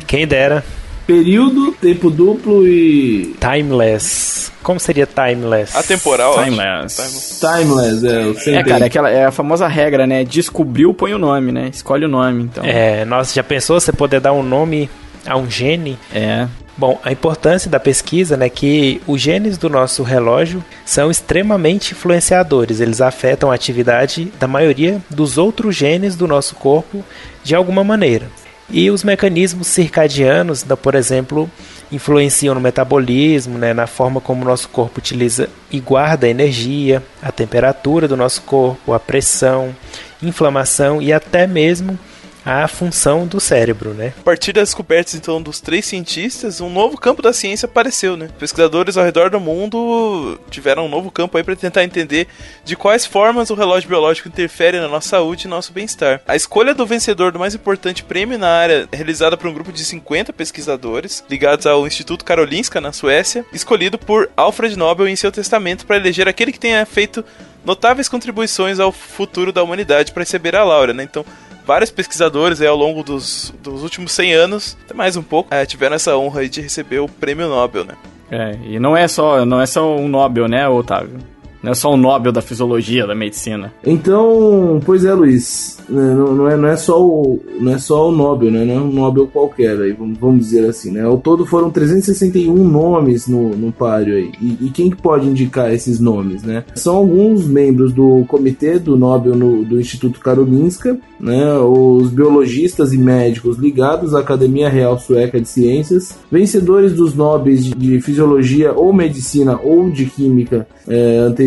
Quem 0.06 0.26
dera. 0.26 0.64
Período, 1.06 1.72
tempo 1.72 2.10
duplo 2.10 2.66
e. 2.66 3.36
Timeless. 3.38 4.50
Como 4.62 4.80
seria 4.80 5.06
timeless? 5.06 5.76
Atemporal. 5.76 6.42
Timeless. 6.42 7.38
Timeless, 7.38 8.04
é. 8.04 8.50
Eu 8.50 8.58
é, 8.58 8.64
cara, 8.64 8.84
é, 8.84 8.86
aquela, 8.86 9.10
é 9.10 9.24
a 9.24 9.30
famosa 9.30 9.68
regra, 9.68 10.04
né? 10.06 10.24
Descobriu, 10.24 10.92
põe 10.92 11.14
o 11.14 11.18
nome, 11.18 11.52
né? 11.52 11.70
Escolhe 11.72 12.04
o 12.04 12.08
nome, 12.08 12.42
então. 12.42 12.64
É, 12.64 13.04
nossa, 13.04 13.32
já 13.32 13.44
pensou 13.44 13.78
você 13.78 13.92
poder 13.92 14.18
dar 14.18 14.32
um 14.32 14.42
nome 14.42 14.90
a 15.24 15.36
um 15.36 15.48
gene? 15.48 15.96
É. 16.12 16.48
Bom, 16.76 17.00
a 17.02 17.10
importância 17.10 17.70
da 17.70 17.80
pesquisa 17.80 18.34
é 18.34 18.36
né, 18.36 18.48
que 18.50 19.00
os 19.06 19.20
genes 19.20 19.56
do 19.56 19.70
nosso 19.70 20.02
relógio 20.02 20.62
são 20.84 21.10
extremamente 21.10 21.92
influenciadores. 21.92 22.80
Eles 22.80 23.00
afetam 23.00 23.50
a 23.50 23.54
atividade 23.54 24.30
da 24.38 24.46
maioria 24.46 25.00
dos 25.08 25.38
outros 25.38 25.74
genes 25.74 26.16
do 26.16 26.26
nosso 26.26 26.54
corpo 26.56 27.02
de 27.42 27.54
alguma 27.54 27.82
maneira. 27.82 28.26
E 28.68 28.90
os 28.90 29.04
mecanismos 29.04 29.68
circadianos, 29.68 30.64
por 30.82 30.94
exemplo, 30.94 31.50
influenciam 31.90 32.54
no 32.54 32.60
metabolismo, 32.60 33.58
né, 33.58 33.72
na 33.72 33.86
forma 33.86 34.20
como 34.20 34.42
o 34.42 34.44
nosso 34.44 34.68
corpo 34.68 34.98
utiliza 34.98 35.48
e 35.70 35.78
guarda 35.78 36.26
a 36.26 36.30
energia, 36.30 37.02
a 37.22 37.30
temperatura 37.30 38.08
do 38.08 38.16
nosso 38.16 38.42
corpo, 38.42 38.92
a 38.92 38.98
pressão, 38.98 39.74
inflamação 40.22 41.00
e 41.00 41.12
até 41.12 41.46
mesmo 41.46 41.98
a 42.46 42.68
função 42.68 43.26
do 43.26 43.40
cérebro, 43.40 43.92
né? 43.92 44.12
A 44.20 44.22
partir 44.22 44.52
das 44.52 44.68
descobertas 44.68 45.14
então 45.14 45.42
dos 45.42 45.60
três 45.60 45.84
cientistas, 45.84 46.60
um 46.60 46.70
novo 46.70 46.96
campo 46.96 47.20
da 47.20 47.32
ciência 47.32 47.66
apareceu, 47.66 48.16
né? 48.16 48.28
Pesquisadores 48.38 48.96
ao 48.96 49.04
redor 49.04 49.30
do 49.30 49.40
mundo 49.40 50.38
tiveram 50.48 50.86
um 50.86 50.88
novo 50.88 51.10
campo 51.10 51.36
aí 51.36 51.42
para 51.42 51.56
tentar 51.56 51.82
entender 51.82 52.28
de 52.64 52.76
quais 52.76 53.04
formas 53.04 53.50
o 53.50 53.54
relógio 53.54 53.88
biológico 53.88 54.28
interfere 54.28 54.78
na 54.78 54.86
nossa 54.86 55.08
saúde 55.08 55.46
e 55.46 55.50
nosso 55.50 55.72
bem-estar. 55.72 56.20
A 56.26 56.36
escolha 56.36 56.72
do 56.72 56.86
vencedor 56.86 57.32
do 57.32 57.38
mais 57.38 57.54
importante 57.54 58.04
prêmio 58.04 58.38
na 58.38 58.48
área 58.48 58.88
é 58.92 58.96
realizada 58.96 59.36
por 59.36 59.48
um 59.48 59.54
grupo 59.54 59.72
de 59.72 59.84
50 59.84 60.32
pesquisadores 60.32 61.24
ligados 61.28 61.66
ao 61.66 61.84
Instituto 61.84 62.24
Karolinska 62.24 62.80
na 62.80 62.92
Suécia, 62.92 63.44
escolhido 63.52 63.98
por 63.98 64.30
Alfred 64.36 64.76
Nobel 64.76 65.08
em 65.08 65.16
seu 65.16 65.32
testamento 65.32 65.84
para 65.84 65.96
eleger 65.96 66.28
aquele 66.28 66.52
que 66.52 66.60
tenha 66.60 66.86
feito 66.86 67.24
notáveis 67.64 68.08
contribuições 68.08 68.78
ao 68.78 68.92
futuro 68.92 69.52
da 69.52 69.62
humanidade 69.62 70.12
para 70.12 70.22
receber 70.22 70.54
a 70.54 70.62
Laura, 70.62 70.94
né? 70.94 71.02
Então, 71.02 71.26
vários 71.66 71.90
pesquisadores 71.90 72.60
aí, 72.60 72.68
ao 72.68 72.76
longo 72.76 73.02
dos, 73.02 73.52
dos 73.62 73.82
últimos 73.82 74.12
100 74.12 74.32
anos, 74.32 74.76
até 74.84 74.94
mais 74.94 75.16
um 75.16 75.22
pouco, 75.22 75.52
é, 75.52 75.66
tiveram 75.66 75.96
essa 75.96 76.16
honra 76.16 76.48
de 76.48 76.60
receber 76.60 77.00
o 77.00 77.08
prêmio 77.08 77.48
Nobel, 77.48 77.84
né? 77.84 77.94
É, 78.30 78.56
e 78.64 78.78
não 78.78 78.96
é 78.96 79.06
só, 79.06 79.44
não 79.44 79.60
é 79.60 79.66
só 79.66 79.96
um 79.96 80.08
Nobel, 80.08 80.48
né, 80.48 80.68
Otávio? 80.68 81.18
Não 81.62 81.72
é 81.72 81.74
só 81.74 81.92
o 81.92 81.96
Nobel 81.96 82.30
da 82.32 82.40
fisiologia, 82.42 83.06
da 83.06 83.14
medicina. 83.14 83.72
Então, 83.84 84.80
pois 84.84 85.04
é, 85.04 85.12
Luiz. 85.12 85.78
né, 85.88 86.14
Não, 86.14 86.34
não 86.34 86.48
é, 86.48 86.56
não, 86.56 86.68
é 86.68 86.76
só 86.76 87.02
o, 87.04 87.40
não 87.60 87.72
é 87.72 87.78
só 87.78 88.08
o 88.08 88.12
Nobel, 88.12 88.50
né? 88.50 88.64
Não 88.64 88.74
é 88.74 88.78
um 88.80 88.92
Nobel 88.92 89.26
qualquer, 89.26 89.80
aí, 89.80 89.92
vamos, 89.92 90.38
dizer 90.40 90.68
assim, 90.68 90.90
né? 90.92 91.02
Ao 91.02 91.18
todo 91.18 91.44
foram 91.46 91.70
361 91.70 92.54
nomes 92.68 93.26
no, 93.26 93.50
no 93.56 93.72
páreo 93.72 94.16
aí. 94.16 94.30
E, 94.40 94.66
e 94.66 94.70
quem 94.70 94.90
que 94.90 94.96
pode 94.96 95.26
indicar 95.26 95.72
esses 95.72 95.98
nomes, 95.98 96.42
né? 96.42 96.64
São 96.74 96.96
alguns 96.96 97.46
membros 97.46 97.92
do 97.92 98.24
comitê 98.28 98.78
do 98.78 98.96
Nobel 98.96 99.34
no- 99.34 99.64
do 99.64 99.80
Instituto 99.80 100.20
Karolinska, 100.20 100.98
né? 101.18 101.52
Os 101.58 102.10
biologistas 102.10 102.92
e 102.92 102.98
médicos 102.98 103.56
ligados 103.58 104.14
à 104.14 104.20
Academia 104.20 104.68
Real 104.68 104.98
Sueca 104.98 105.40
de 105.40 105.48
Ciências, 105.48 106.14
vencedores 106.30 106.92
dos 106.92 107.14
Nobres 107.14 107.64
de, 107.64 107.74
de 107.74 108.00
Fisiologia 108.00 108.72
ou 108.72 108.92
Medicina 108.92 109.58
ou 109.62 109.90
de 109.90 110.04
Química 110.06 110.66
é, 110.86 111.18
anteriores, 111.18 111.45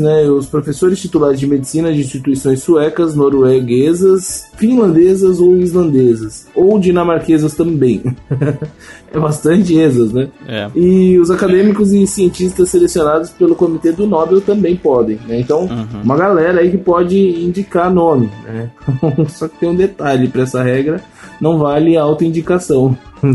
né? 0.00 0.24
Os 0.24 0.46
professores 0.46 1.00
titulares 1.00 1.40
de 1.40 1.46
medicina 1.46 1.92
de 1.92 2.00
instituições 2.00 2.62
suecas, 2.62 3.14
norueguesas, 3.14 4.48
finlandesas 4.56 5.40
ou 5.40 5.56
islandesas, 5.56 6.46
ou 6.54 6.78
dinamarquesas 6.78 7.54
também. 7.54 8.02
é 9.12 9.18
bastante 9.18 9.78
esas, 9.78 10.12
né? 10.12 10.28
É. 10.46 10.68
E 10.74 11.18
os 11.18 11.30
acadêmicos 11.30 11.92
e 11.92 12.06
cientistas 12.06 12.68
selecionados 12.68 13.30
pelo 13.30 13.54
Comitê 13.54 13.92
do 13.92 14.06
Nobel 14.06 14.40
também 14.40 14.76
podem, 14.76 15.18
né? 15.26 15.40
Então, 15.40 15.68
uma 16.02 16.16
galera 16.16 16.60
aí 16.60 16.70
que 16.70 16.78
pode 16.78 17.18
indicar 17.18 17.92
nome, 17.92 18.30
né? 18.44 18.70
Só 19.28 19.48
que 19.48 19.58
tem 19.58 19.68
um 19.68 19.74
detalhe 19.74 20.28
para 20.28 20.42
essa 20.42 20.62
regra, 20.62 21.02
não 21.40 21.58
vale 21.58 21.96
autoindicação. 21.96 22.96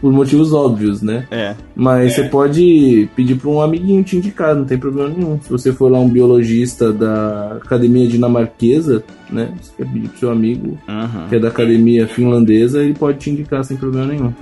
Por 0.00 0.12
motivos 0.12 0.52
óbvios, 0.52 1.02
né? 1.02 1.26
É. 1.30 1.54
Mas 1.74 2.14
você 2.14 2.24
pode 2.24 3.08
pedir 3.16 3.36
para 3.36 3.50
um 3.50 3.60
amiguinho 3.60 4.02
te 4.04 4.16
indicar, 4.16 4.54
não 4.54 4.64
tem 4.64 4.78
problema 4.78 5.08
nenhum. 5.08 5.40
Se 5.40 5.50
você 5.50 5.72
for 5.72 5.90
lá 5.90 5.98
um 5.98 6.08
biologista 6.08 6.92
da 6.92 7.58
academia 7.62 8.06
dinamarquesa, 8.06 9.02
né? 9.30 9.50
Você 9.60 9.72
quer 9.76 9.86
pedir 9.92 10.08
pro 10.08 10.18
seu 10.18 10.30
amigo 10.30 10.78
Uhum. 10.88 11.28
que 11.28 11.36
é 11.36 11.38
da 11.40 11.48
academia 11.48 12.06
finlandesa, 12.06 12.82
ele 12.82 12.94
pode 12.94 13.18
te 13.18 13.30
indicar 13.30 13.64
sem 13.64 13.76
problema 13.76 14.06
nenhum. 14.06 14.32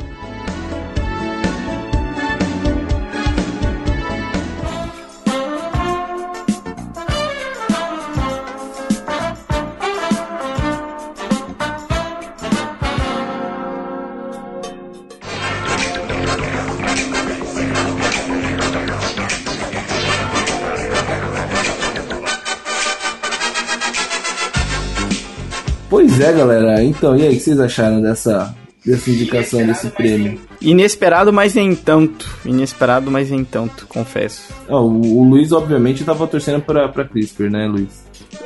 Pois 25.94 26.18
é, 26.18 26.32
galera. 26.32 26.82
Então, 26.82 27.16
e 27.16 27.22
aí, 27.22 27.28
o 27.28 27.32
que 27.34 27.38
vocês 27.40 27.60
acharam 27.60 28.00
dessa, 28.02 28.52
dessa 28.84 29.08
indicação 29.10 29.64
desse 29.64 29.86
prêmio? 29.90 30.40
Inesperado, 30.60 31.32
mas 31.32 31.54
nem 31.54 31.72
tanto. 31.72 32.28
Inesperado, 32.44 33.12
mas 33.12 33.30
nem 33.30 33.44
tanto, 33.44 33.86
confesso. 33.86 34.52
O, 34.68 34.74
o 34.74 35.22
Luiz, 35.22 35.52
obviamente, 35.52 36.02
tava 36.02 36.26
torcendo 36.26 36.60
pra, 36.60 36.88
pra 36.88 37.04
CRISPR, 37.04 37.48
né, 37.48 37.68
Luiz? 37.68 38.02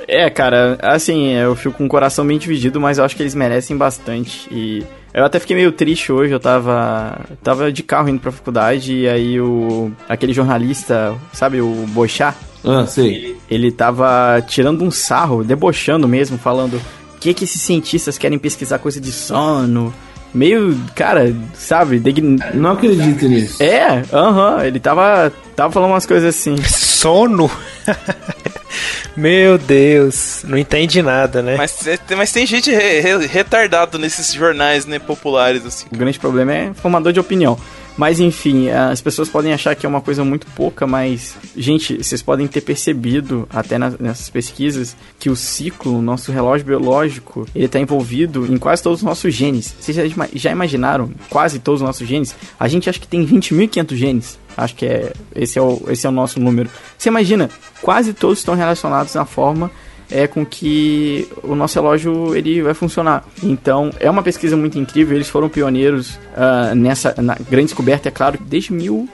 É, 0.06 0.28
cara, 0.28 0.76
assim, 0.82 1.32
eu 1.32 1.56
fico 1.56 1.78
com 1.78 1.86
o 1.86 1.88
coração 1.88 2.26
bem 2.26 2.36
dividido, 2.36 2.78
mas 2.78 2.98
eu 2.98 3.04
acho 3.04 3.16
que 3.16 3.22
eles 3.22 3.34
merecem 3.34 3.78
bastante. 3.78 4.46
E 4.52 4.84
eu 5.14 5.24
até 5.24 5.38
fiquei 5.38 5.56
meio 5.56 5.72
triste 5.72 6.12
hoje, 6.12 6.34
eu 6.34 6.38
tava. 6.40 7.18
tava 7.42 7.72
de 7.72 7.82
carro 7.82 8.10
indo 8.10 8.20
pra 8.20 8.30
faculdade, 8.30 8.92
e 8.92 9.08
aí 9.08 9.40
o. 9.40 9.90
aquele 10.06 10.34
jornalista, 10.34 11.14
sabe, 11.32 11.62
o 11.62 11.86
Boixá, 11.88 12.34
Ah, 12.62 12.84
sei. 12.84 13.36
ele 13.50 13.72
tava 13.72 14.38
tirando 14.46 14.84
um 14.84 14.90
sarro, 14.90 15.42
debochando 15.42 16.06
mesmo, 16.06 16.36
falando 16.36 16.78
que 17.20 17.34
que 17.34 17.44
esses 17.44 17.60
cientistas 17.62 18.16
querem 18.18 18.38
pesquisar 18.38 18.78
coisa 18.78 19.00
de 19.00 19.12
sono. 19.12 19.92
Meio, 20.34 20.78
cara, 20.94 21.34
sabe, 21.54 21.98
degn... 21.98 22.38
Não 22.52 22.72
acredito 22.72 23.26
nisso. 23.26 23.62
É, 23.62 24.02
aham, 24.12 24.62
ele 24.64 24.78
tava, 24.78 25.32
tava 25.56 25.72
falando 25.72 25.90
umas 25.92 26.04
coisas 26.04 26.34
assim. 26.36 26.54
Sono? 26.66 27.50
Meu 29.16 29.58
Deus, 29.58 30.42
não 30.46 30.56
entende 30.56 31.02
nada, 31.02 31.42
né? 31.42 31.56
Mas, 31.56 31.86
é- 31.86 31.98
mas 32.16 32.30
tem 32.30 32.46
gente 32.46 32.70
re- 32.70 33.00
re- 33.00 33.26
retardado 33.26 33.98
nesses 33.98 34.32
jornais, 34.32 34.86
né, 34.86 34.98
populares, 34.98 35.64
assim. 35.66 35.86
O 35.92 35.96
grande 35.96 36.18
problema 36.18 36.52
é 36.54 36.70
formador 36.74 37.12
de 37.12 37.18
opinião. 37.18 37.58
Mas 37.98 38.20
enfim, 38.20 38.70
as 38.70 39.00
pessoas 39.00 39.28
podem 39.28 39.52
achar 39.52 39.74
que 39.74 39.84
é 39.84 39.88
uma 39.88 40.00
coisa 40.00 40.24
muito 40.24 40.46
pouca, 40.54 40.86
mas, 40.86 41.34
gente, 41.56 41.96
vocês 42.02 42.22
podem 42.22 42.46
ter 42.46 42.60
percebido, 42.60 43.46
até 43.50 43.76
nas- 43.76 43.98
nessas 43.98 44.30
pesquisas, 44.30 44.96
que 45.18 45.28
o 45.28 45.34
ciclo, 45.34 45.98
o 45.98 46.00
nosso 46.00 46.30
relógio 46.30 46.64
biológico, 46.64 47.44
ele 47.52 47.64
está 47.64 47.80
envolvido 47.80 48.46
em 48.46 48.56
quase 48.56 48.84
todos 48.84 49.00
os 49.00 49.04
nossos 49.04 49.34
genes. 49.34 49.74
Vocês 49.80 49.96
já, 49.96 50.04
já 50.32 50.52
imaginaram 50.52 51.10
quase 51.28 51.58
todos 51.58 51.80
os 51.82 51.86
nossos 51.86 52.06
genes? 52.06 52.36
A 52.58 52.68
gente 52.68 52.88
acha 52.88 53.00
que 53.00 53.08
tem 53.08 53.26
20.500 53.26 53.96
genes. 53.96 54.38
Acho 54.56 54.74
que 54.76 54.86
é 54.86 55.12
esse, 55.34 55.58
é 55.58 55.62
o 55.62 55.82
esse 55.88 56.06
é 56.06 56.08
o 56.08 56.12
nosso 56.12 56.38
número. 56.40 56.70
Você 56.96 57.08
imagina, 57.08 57.50
quase 57.82 58.12
todos 58.12 58.38
estão 58.38 58.54
relacionados 58.54 59.12
na 59.14 59.24
forma 59.24 59.70
é 60.10 60.26
com 60.26 60.44
que 60.44 61.28
o 61.42 61.54
nosso 61.54 61.78
relógio 61.80 62.34
ele 62.34 62.62
vai 62.62 62.74
funcionar. 62.74 63.24
Então 63.42 63.90
é 64.00 64.10
uma 64.10 64.22
pesquisa 64.22 64.56
muito 64.56 64.78
incrível. 64.78 65.16
Eles 65.16 65.28
foram 65.28 65.48
pioneiros 65.48 66.18
ah, 66.36 66.74
nessa 66.74 67.14
grande 67.50 67.66
descoberta, 67.66 68.08
é 68.08 68.12
claro, 68.12 68.38
desde 68.40 68.72
mil 68.72 69.08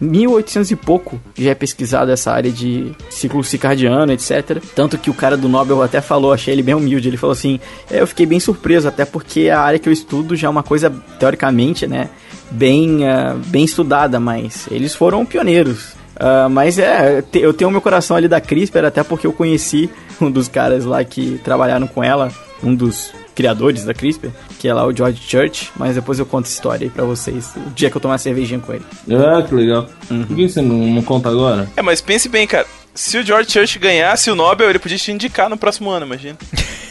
1800 0.00 0.70
e 0.70 0.76
pouco 0.76 1.20
já 1.36 1.50
é 1.50 1.54
pesquisada 1.54 2.12
essa 2.12 2.30
área 2.30 2.50
de 2.50 2.92
ciclo 3.10 3.42
circadiano, 3.42 4.12
etc. 4.12 4.62
Tanto 4.74 4.96
que 4.96 5.10
o 5.10 5.14
cara 5.14 5.36
do 5.36 5.48
Nobel 5.48 5.82
até 5.82 6.00
falou, 6.00 6.32
achei 6.32 6.54
ele 6.54 6.62
bem 6.62 6.74
humilde, 6.74 7.08
ele 7.08 7.16
falou 7.16 7.32
assim: 7.32 7.58
é, 7.90 8.00
eu 8.00 8.06
fiquei 8.06 8.26
bem 8.26 8.38
surpreso, 8.38 8.86
até 8.86 9.04
porque 9.04 9.48
a 9.50 9.60
área 9.60 9.78
que 9.78 9.88
eu 9.88 9.92
estudo 9.92 10.36
já 10.36 10.46
é 10.46 10.50
uma 10.50 10.62
coisa, 10.62 10.90
teoricamente, 11.18 11.86
né, 11.86 12.08
bem, 12.50 13.08
ah, 13.08 13.36
bem 13.46 13.64
estudada, 13.64 14.20
mas 14.20 14.68
eles 14.70 14.94
foram 14.94 15.26
pioneiros. 15.26 15.98
Ah, 16.18 16.48
mas 16.48 16.78
é, 16.78 17.22
eu 17.34 17.52
tenho 17.52 17.70
meu 17.70 17.80
coração 17.80 18.16
ali 18.16 18.28
da 18.28 18.40
CRISPR, 18.40 18.84
até 18.84 19.02
porque 19.02 19.26
eu 19.26 19.32
conheci 19.32 19.90
um 20.24 20.30
dos 20.30 20.48
caras 20.48 20.84
lá 20.84 21.02
que 21.04 21.40
trabalharam 21.44 21.86
com 21.86 22.02
ela, 22.02 22.30
um 22.62 22.74
dos 22.74 23.12
criadores 23.34 23.84
da 23.84 23.94
CRISPR, 23.94 24.30
que 24.58 24.66
é 24.66 24.74
lá 24.74 24.84
o 24.84 24.92
George 24.94 25.22
Church, 25.22 25.70
mas 25.76 25.94
depois 25.94 26.18
eu 26.18 26.26
conto 26.26 26.46
a 26.46 26.48
história 26.48 26.84
aí 26.86 26.90
pra 26.90 27.04
vocês, 27.04 27.52
o 27.56 27.70
dia 27.70 27.88
que 27.90 27.96
eu 27.96 28.00
tomar 28.00 28.14
uma 28.14 28.18
cervejinha 28.18 28.58
com 28.58 28.72
ele. 28.72 28.84
Ah, 29.12 29.40
que 29.42 29.54
legal. 29.54 29.86
Uhum. 30.10 30.24
Por 30.24 30.36
que 30.36 30.48
você 30.48 30.60
não, 30.60 30.74
não 30.76 31.02
conta 31.02 31.28
agora? 31.28 31.68
É, 31.76 31.82
mas 31.82 32.00
pense 32.00 32.28
bem, 32.28 32.46
cara. 32.48 32.66
Se 32.94 33.16
o 33.16 33.22
George 33.24 33.48
Church 33.52 33.78
ganhasse 33.78 34.28
o 34.28 34.34
Nobel, 34.34 34.68
ele 34.70 34.80
podia 34.80 34.98
te 34.98 35.12
indicar 35.12 35.48
no 35.48 35.56
próximo 35.56 35.88
ano, 35.90 36.04
imagina. 36.06 36.36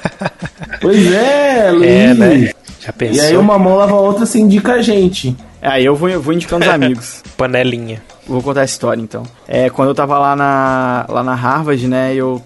Pois 0.80 1.12
é, 1.12 1.70
Luiz. 1.70 1.90
É, 1.90 2.14
né? 2.14 2.52
Já 2.80 2.88
E 2.90 2.92
pensou? 2.92 3.24
aí 3.24 3.36
uma 3.36 3.58
mão 3.58 3.76
lava 3.76 3.92
a 3.92 4.00
outra, 4.00 4.26
você 4.26 4.38
indica 4.38 4.74
a 4.74 4.82
gente. 4.82 5.36
Aí 5.62 5.84
eu 5.84 5.94
vou, 5.96 6.08
eu 6.08 6.20
vou 6.20 6.32
indicando 6.34 6.64
os 6.64 6.70
amigos. 6.72 7.22
Panelinha. 7.36 8.02
Vou 8.26 8.42
contar 8.42 8.62
a 8.62 8.64
história 8.64 9.00
então. 9.00 9.22
É, 9.46 9.68
quando 9.70 9.88
eu 9.90 9.94
tava 9.94 10.18
lá 10.18 10.34
na, 10.34 11.06
lá 11.08 11.22
na 11.22 11.34
Harvard, 11.34 11.86
né, 11.86 12.14
eu 12.14 12.42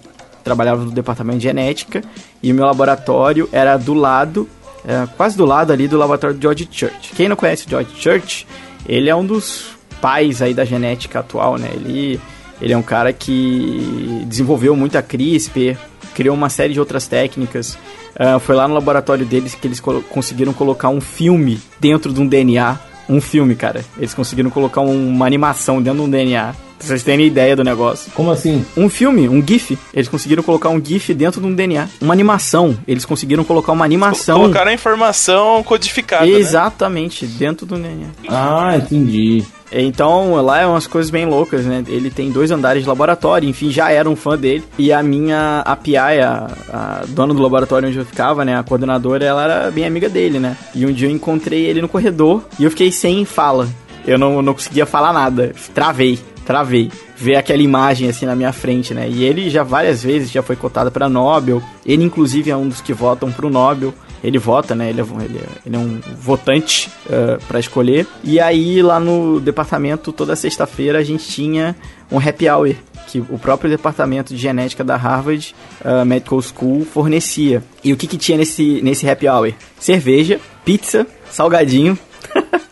trabalhava 0.49 0.83
no 0.83 0.89
departamento 0.91 1.37
de 1.37 1.43
genética 1.43 2.03
e 2.41 2.51
o 2.51 2.55
meu 2.55 2.65
laboratório 2.65 3.47
era 3.51 3.77
do 3.77 3.93
lado, 3.93 4.49
é, 4.87 5.07
quase 5.15 5.37
do 5.37 5.45
lado 5.45 5.71
ali 5.71 5.87
do 5.87 5.95
laboratório 5.97 6.35
do 6.35 6.41
George 6.41 6.67
Church. 6.71 7.11
Quem 7.15 7.29
não 7.29 7.35
conhece 7.35 7.67
o 7.67 7.69
George 7.69 7.91
Church, 7.95 8.47
ele 8.87 9.09
é 9.09 9.15
um 9.15 9.25
dos 9.25 9.65
pais 10.01 10.41
aí 10.41 10.53
da 10.53 10.65
genética 10.65 11.19
atual, 11.19 11.57
né? 11.57 11.69
Ele, 11.73 12.19
ele 12.59 12.73
é 12.73 12.77
um 12.77 12.81
cara 12.81 13.13
que 13.13 14.23
desenvolveu 14.25 14.75
muita 14.75 15.01
CRISPR, 15.03 15.77
criou 16.15 16.35
uma 16.35 16.49
série 16.49 16.73
de 16.73 16.79
outras 16.79 17.07
técnicas. 17.07 17.77
Ah, 18.17 18.39
foi 18.39 18.55
lá 18.55 18.67
no 18.67 18.73
laboratório 18.73 19.25
deles 19.25 19.53
que 19.55 19.67
eles 19.67 19.79
colo- 19.79 20.01
conseguiram 20.09 20.51
colocar 20.53 20.89
um 20.89 20.99
filme 20.99 21.59
dentro 21.79 22.11
de 22.11 22.19
um 22.19 22.27
DNA 22.27 22.77
Um 23.11 23.19
filme, 23.21 23.55
cara. 23.55 23.83
Eles 23.97 24.13
conseguiram 24.13 24.49
colocar 24.51 24.81
um- 24.81 25.09
uma 25.09 25.25
animação 25.25 25.81
dentro 25.81 25.99
de 25.99 26.05
um 26.05 26.09
DNA. 26.09 26.53
Pra 26.79 26.87
vocês 26.87 27.03
terem 27.03 27.27
ideia 27.27 27.55
do 27.55 27.63
negócio. 27.63 28.11
Como 28.15 28.31
assim? 28.31 28.65
Um 28.75 28.89
filme, 28.89 29.27
um 29.27 29.45
GIF. 29.45 29.77
Eles 29.93 30.07
conseguiram 30.07 30.41
colocar 30.41 30.69
um 30.69 30.83
GIF 30.83 31.13
dentro 31.13 31.41
de 31.41 31.47
um 31.47 31.53
DNA. 31.53 31.87
Uma 32.01 32.13
animação. 32.13 32.77
Eles 32.87 33.05
conseguiram 33.05 33.43
colocar 33.43 33.73
uma 33.73 33.85
animação. 33.85 34.39
Colocaram 34.39 34.71
a 34.71 34.73
informação 34.73 35.61
codificada, 35.63 36.25
né? 36.25 36.31
Exatamente, 36.31 37.27
dentro 37.27 37.65
do 37.65 37.75
DNA. 37.75 38.07
Ah, 38.29 38.77
entendi. 38.77 39.45
Então, 39.71 40.41
lá 40.41 40.61
é 40.61 40.65
umas 40.65 40.87
coisas 40.87 41.11
bem 41.11 41.25
loucas, 41.25 41.65
né? 41.65 41.83
Ele 41.87 42.09
tem 42.09 42.31
dois 42.31 42.49
andares 42.49 42.83
de 42.83 42.89
laboratório, 42.89 43.47
enfim, 43.47 43.69
já 43.69 43.91
era 43.91 44.09
um 44.09 44.15
fã 44.15 44.37
dele. 44.37 44.63
E 44.77 44.91
a 44.91 45.03
minha, 45.03 45.61
a 45.65 45.75
PI, 45.75 45.97
a, 45.97 46.47
a 46.71 47.03
dona 47.09 47.33
do 47.33 47.41
laboratório 47.41 47.87
onde 47.87 47.97
eu 47.97 48.05
ficava, 48.05 48.43
né? 48.43 48.57
A 48.57 48.63
coordenadora, 48.63 49.23
ela 49.23 49.43
era 49.43 49.71
bem 49.71 49.85
amiga 49.85 50.09
dele, 50.09 50.39
né? 50.39 50.57
E 50.73 50.85
um 50.85 50.91
dia 50.91 51.07
eu 51.07 51.11
encontrei 51.11 51.65
ele 51.65 51.81
no 51.81 51.87
corredor 51.87 52.43
e 52.57 52.63
eu 52.63 52.71
fiquei 52.71 52.91
sem 52.91 53.25
fala. 53.25 53.67
Eu 54.07 54.17
não, 54.17 54.41
não 54.41 54.53
conseguia 54.53 54.85
falar 54.85 55.13
nada. 55.13 55.53
Travei, 55.73 56.17
travei. 56.49 56.91
Ver 57.15 57.35
aquela 57.35 57.61
imagem 57.61 58.09
assim 58.09 58.25
na 58.25 58.35
minha 58.35 58.51
frente, 58.51 58.91
né? 58.91 59.07
E 59.07 59.23
ele 59.23 59.51
já 59.51 59.61
várias 59.61 60.01
vezes 60.01 60.31
já 60.31 60.41
foi 60.41 60.55
cotado 60.55 60.89
para 60.89 61.07
Nobel. 61.07 61.61
Ele, 61.85 62.03
inclusive, 62.03 62.49
é 62.49 62.57
um 62.57 62.67
dos 62.67 62.81
que 62.81 62.91
votam 62.91 63.31
pro 63.31 63.51
Nobel 63.51 63.93
ele 64.23 64.37
vota, 64.37 64.75
né? 64.75 64.89
Ele 64.89 64.99
é, 64.99 65.03
ele 65.03 65.37
é, 65.37 65.47
ele 65.65 65.75
é 65.75 65.79
um 65.79 66.01
votante 66.19 66.89
uh, 67.05 67.39
para 67.47 67.59
escolher. 67.59 68.05
E 68.23 68.39
aí, 68.39 68.81
lá 68.81 68.99
no 68.99 69.39
departamento, 69.39 70.11
toda 70.11 70.35
sexta-feira, 70.35 70.97
a 70.97 71.03
gente 71.03 71.27
tinha 71.27 71.75
um 72.11 72.17
happy 72.17 72.49
hour. 72.49 72.75
Que 73.07 73.19
o 73.19 73.39
próprio 73.39 73.69
departamento 73.69 74.33
de 74.33 74.39
genética 74.39 74.83
da 74.83 74.95
Harvard 74.95 75.55
uh, 75.85 76.05
Medical 76.05 76.41
School 76.41 76.85
fornecia. 76.85 77.63
E 77.83 77.93
o 77.93 77.97
que, 77.97 78.07
que 78.07 78.17
tinha 78.17 78.37
nesse, 78.37 78.81
nesse 78.81 79.09
happy 79.09 79.27
hour? 79.27 79.53
Cerveja, 79.79 80.39
pizza, 80.65 81.07
salgadinho. 81.29 81.97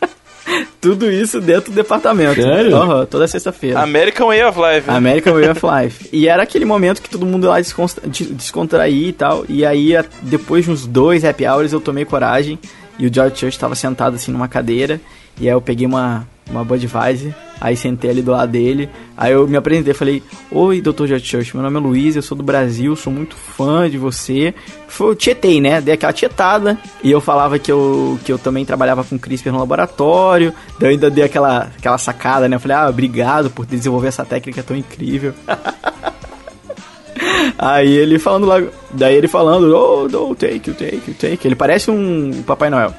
Tudo 0.80 1.10
isso 1.10 1.40
dentro 1.40 1.72
do 1.72 1.74
departamento. 1.74 2.40
Sério? 2.40 2.76
Uhum, 2.76 3.06
toda 3.06 3.26
sexta-feira. 3.26 3.80
American 3.80 4.28
Way 4.28 4.44
of 4.44 4.58
Life. 4.58 4.88
né? 4.90 4.96
American 4.96 5.32
Way 5.34 5.48
of 5.50 5.60
Life. 5.66 6.08
E 6.12 6.28
era 6.28 6.42
aquele 6.44 6.64
momento 6.64 7.02
que 7.02 7.10
todo 7.10 7.26
mundo 7.26 7.48
lá 7.48 7.58
descontra 7.60 8.06
des- 8.08 8.30
descontrair 8.30 9.08
e 9.08 9.12
tal. 9.12 9.44
E 9.48 9.66
aí, 9.66 9.92
depois 10.22 10.64
de 10.64 10.70
uns 10.70 10.86
dois 10.86 11.24
happy 11.24 11.46
hours, 11.46 11.72
eu 11.72 11.80
tomei 11.80 12.04
coragem. 12.04 12.58
E 12.98 13.06
o 13.06 13.12
George 13.12 13.36
Church 13.38 13.54
estava 13.56 13.74
sentado 13.74 14.14
assim 14.16 14.30
numa 14.32 14.46
cadeira. 14.48 15.00
E 15.40 15.48
aí 15.48 15.52
eu 15.54 15.60
peguei 15.60 15.86
uma, 15.86 16.26
uma 16.50 16.64
Budweiser. 16.64 17.34
Aí 17.60 17.76
sentei 17.76 18.10
ali 18.10 18.22
do 18.22 18.30
lado 18.30 18.52
dele. 18.52 18.88
Aí 19.16 19.32
eu 19.32 19.46
me 19.48 19.56
apresentei 19.56 19.92
falei: 19.92 20.22
Oi, 20.50 20.80
Dr. 20.80 21.06
George 21.06 21.26
Church, 21.26 21.56
meu 21.56 21.62
nome 21.62 21.76
é 21.76 21.80
Luiz, 21.80 22.14
eu 22.14 22.22
sou 22.22 22.36
do 22.36 22.42
Brasil, 22.42 22.94
sou 22.94 23.12
muito 23.12 23.36
fã 23.36 23.90
de 23.90 23.98
você. 23.98 24.54
Foi, 24.86 25.10
eu 25.10 25.16
tietei, 25.16 25.60
né? 25.60 25.80
Dei 25.80 25.94
aquela 25.94 26.12
tietada. 26.12 26.78
E 27.02 27.10
eu 27.10 27.20
falava 27.20 27.58
que 27.58 27.70
eu, 27.70 28.18
que 28.24 28.32
eu 28.32 28.38
também 28.38 28.64
trabalhava 28.64 29.02
com 29.02 29.18
CRISPR 29.18 29.50
no 29.50 29.58
laboratório. 29.58 30.54
Daí 30.78 30.90
eu 30.90 30.92
ainda 30.92 31.10
dei 31.10 31.24
aquela, 31.24 31.70
aquela 31.76 31.98
sacada, 31.98 32.48
né? 32.48 32.56
Eu 32.56 32.60
falei: 32.60 32.76
Ah, 32.76 32.88
obrigado 32.88 33.50
por 33.50 33.66
desenvolver 33.66 34.08
essa 34.08 34.24
técnica 34.24 34.62
tão 34.62 34.76
incrível. 34.76 35.34
Aí 37.58 37.90
ele 37.90 38.20
falando 38.20 38.46
lá, 38.46 38.62
daí 38.92 39.16
ele 39.16 39.26
falando, 39.26 39.74
oh, 39.76 40.08
no, 40.08 40.34
take, 40.36 40.70
you 40.70 40.76
take, 40.76 41.02
you 41.08 41.14
take. 41.18 41.46
Ele 41.46 41.56
parece 41.56 41.90
um 41.90 42.42
Papai 42.44 42.70
Noel. 42.70 42.94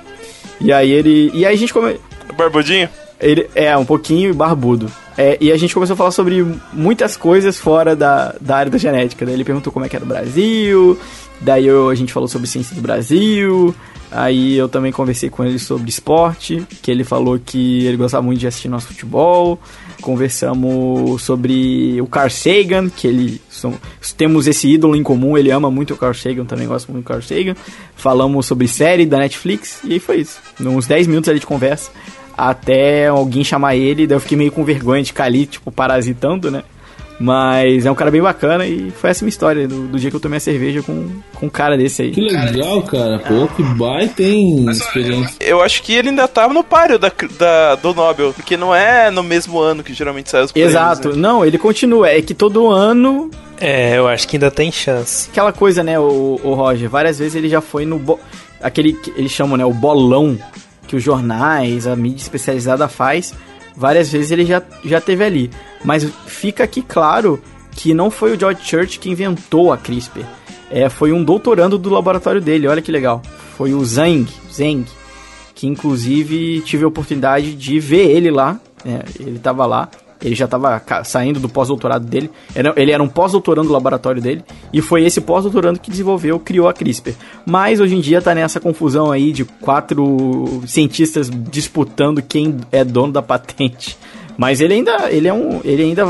E 0.59 0.73
aí 0.73 0.91
ele, 0.91 1.31
e 1.33 1.45
aí 1.45 1.53
a 1.53 1.57
gente 1.57 1.73
come, 1.73 1.97
Barbudinho? 2.35 2.89
Ele 3.19 3.49
é 3.55 3.75
um 3.77 3.85
pouquinho 3.85 4.33
barbudo. 4.33 4.91
É, 5.17 5.37
e 5.41 5.51
a 5.51 5.57
gente 5.57 5.73
começou 5.73 5.95
a 5.95 5.97
falar 5.97 6.11
sobre 6.11 6.45
muitas 6.71 7.17
coisas 7.17 7.57
fora 7.57 7.95
da, 7.95 8.33
da 8.39 8.55
área 8.57 8.71
da 8.71 8.77
genética. 8.77 9.25
Daí 9.25 9.33
ele 9.35 9.43
perguntou 9.43 9.71
como 9.73 9.85
é 9.85 9.89
que 9.89 9.95
era 9.95 10.05
o 10.05 10.07
Brasil. 10.07 10.97
Daí 11.41 11.65
eu- 11.67 11.89
a 11.89 11.95
gente 11.95 12.13
falou 12.13 12.27
sobre 12.29 12.47
ciência 12.47 12.73
do 12.75 12.81
Brasil. 12.81 13.75
Aí 14.11 14.57
eu 14.57 14.67
também 14.69 14.91
conversei 14.91 15.29
com 15.29 15.43
ele 15.45 15.59
sobre 15.59 15.89
esporte, 15.89 16.65
que 16.81 16.89
ele 16.89 17.03
falou 17.03 17.37
que 17.37 17.85
ele 17.85 17.95
gostava 17.97 18.23
muito 18.25 18.39
de 18.39 18.47
assistir 18.47 18.67
nosso 18.69 18.87
futebol. 18.87 19.59
Conversamos 20.01 21.21
sobre 21.21 21.99
o 22.01 22.07
Carl 22.07 22.29
Sagan, 22.29 22.89
que 22.89 23.07
ele 23.07 23.41
temos 24.17 24.47
esse 24.47 24.67
ídolo 24.67 24.95
em 24.95 25.03
comum, 25.03 25.37
ele 25.37 25.51
ama 25.51 25.69
muito 25.69 25.93
o 25.93 25.97
Carl 25.97 26.13
Sagan, 26.13 26.45
também 26.45 26.67
gosto 26.67 26.91
muito 26.91 27.03
do 27.05 27.07
Carl 27.07 27.21
Sagan. 27.21 27.55
Falamos 27.95 28.45
sobre 28.45 28.67
série 28.67 29.05
da 29.05 29.17
Netflix 29.19 29.79
e 29.83 29.99
foi 29.99 30.17
isso. 30.21 30.39
Uns 30.61 30.87
10 30.87 31.07
minutos 31.07 31.29
ali 31.29 31.39
de 31.39 31.45
conversa 31.45 31.91
até 32.47 33.07
alguém 33.07 33.43
chamar 33.43 33.75
ele, 33.75 34.07
daí 34.07 34.15
eu 34.15 34.21
fiquei 34.21 34.37
meio 34.37 34.51
com 34.51 34.63
vergonha 34.63 35.01
de 35.01 35.09
ficar 35.09 35.25
ali, 35.25 35.45
tipo, 35.45 35.71
parasitando, 35.71 36.49
né? 36.49 36.63
Mas 37.21 37.85
é 37.85 37.91
um 37.91 37.95
cara 37.95 38.09
bem 38.09 38.21
bacana 38.21 38.65
e 38.65 38.91
foi 38.91 39.09
essa 39.09 39.25
minha 39.25 39.29
história 39.29 39.67
do, 39.67 39.87
do 39.89 39.99
dia 39.99 40.09
que 40.09 40.15
eu 40.15 40.21
tomei 40.21 40.37
a 40.37 40.39
cerveja 40.39 40.81
com, 40.81 41.09
com 41.35 41.47
um 41.47 41.49
cara 41.49 41.77
desse 41.77 42.01
aí. 42.03 42.11
Que 42.11 42.21
legal, 42.21 42.81
cara. 42.83 43.19
Pô, 43.19 43.45
que 43.53 43.61
baita 43.61 44.23
hein, 44.23 44.65
experiência. 44.69 45.35
Eu 45.41 45.61
acho 45.61 45.83
que 45.83 45.93
ele 45.93 46.09
ainda 46.09 46.29
tava 46.29 46.53
no 46.53 46.63
páreo 46.63 46.97
da, 46.97 47.11
da- 47.37 47.75
do 47.75 47.93
Nobel, 47.93 48.31
porque 48.31 48.55
não 48.55 48.73
é 48.73 49.11
no 49.11 49.21
mesmo 49.21 49.59
ano 49.59 49.83
que 49.83 49.93
geralmente 49.93 50.29
sai 50.29 50.43
os 50.45 50.53
prêmios, 50.53 50.71
Exato, 50.71 51.09
né? 51.09 51.15
não, 51.17 51.43
ele 51.45 51.57
continua. 51.57 52.07
É 52.09 52.21
que 52.21 52.33
todo 52.33 52.69
ano, 52.71 53.29
É, 53.59 53.97
eu 53.97 54.07
acho 54.07 54.25
que 54.25 54.37
ainda 54.37 54.49
tem 54.49 54.71
chance. 54.71 55.27
aquela 55.29 55.51
coisa, 55.51 55.83
né, 55.83 55.99
o, 55.99 56.39
o 56.41 56.53
Roger, 56.53 56.89
várias 56.89 57.19
vezes 57.19 57.35
ele 57.35 57.49
já 57.49 57.59
foi 57.59 57.85
no. 57.85 57.99
Bo... 57.99 58.17
Aquele 58.63 58.93
que 58.93 59.11
eles 59.17 59.31
chamam, 59.33 59.57
né, 59.57 59.65
o 59.65 59.73
bolão 59.73 60.39
que 60.89 60.95
os 60.95 61.03
jornais, 61.03 61.85
a 61.85 61.95
mídia 61.95 62.23
especializada 62.23 62.87
faz. 62.87 63.31
Várias 63.77 64.11
vezes 64.11 64.31
ele 64.31 64.43
já, 64.43 64.61
já 64.83 64.99
teve 64.99 65.23
ali. 65.23 65.51
Mas 65.85 66.03
fica 66.25 66.63
aqui 66.63 66.81
claro 66.81 67.39
que 67.71 67.93
não 67.93 68.09
foi 68.09 68.35
o 68.35 68.39
George 68.39 68.65
Church 68.65 68.99
que 68.99 69.09
inventou 69.09 69.71
a 69.71 69.77
CRISPR. 69.77 70.25
É, 70.71 70.89
foi 70.89 71.13
um 71.13 71.23
doutorando 71.23 71.77
do 71.77 71.91
laboratório 71.91 72.41
dele, 72.41 72.67
olha 72.67 72.81
que 72.81 72.91
legal. 72.91 73.21
Foi 73.55 73.71
o 73.71 73.85
Zhang, 73.85 74.27
Zhang 74.51 74.85
que 75.53 75.67
inclusive 75.67 76.61
tive 76.61 76.85
a 76.85 76.87
oportunidade 76.87 77.53
de 77.53 77.79
ver 77.79 78.09
ele 78.09 78.31
lá. 78.31 78.59
né, 78.83 79.03
ele 79.19 79.35
estava 79.35 79.65
lá. 79.67 79.89
Ele 80.21 80.35
já 80.35 80.45
estava 80.45 80.81
saindo 81.05 81.39
do 81.39 81.47
pós-doutorado 81.47 82.05
dele. 82.05 82.29
Era- 82.53 82.73
ele 82.75 82.91
era 82.91 83.01
um 83.01 83.07
pós-doutorando 83.07 83.67
do 83.69 83.73
laboratório 83.73 84.21
dele. 84.21 84.43
E 84.73 84.81
foi 84.81 85.05
esse 85.05 85.21
pós-doutorando 85.21 85.79
que 85.79 85.89
desenvolveu, 85.89 86.39
criou 86.39 86.67
a 86.67 86.73
CRISPR. 86.73 87.13
Mas 87.45 87.79
hoje 87.79 87.95
em 87.95 88.01
dia 88.01 88.21
tá 88.21 88.35
nessa 88.35 88.59
confusão 88.59 89.11
aí 89.11 89.31
de 89.31 89.45
quatro 89.45 90.61
cientistas 90.67 91.29
disputando 91.29 92.21
quem 92.21 92.57
é 92.71 92.83
dono 92.83 93.13
da 93.13 93.21
patente. 93.21 93.97
Mas 94.37 94.61
ele 94.61 94.73
ainda. 94.73 95.11
Ele 95.11 95.27
é 95.27 95.33
um. 95.33 95.59
Ele 95.65 95.83
ainda. 95.83 96.05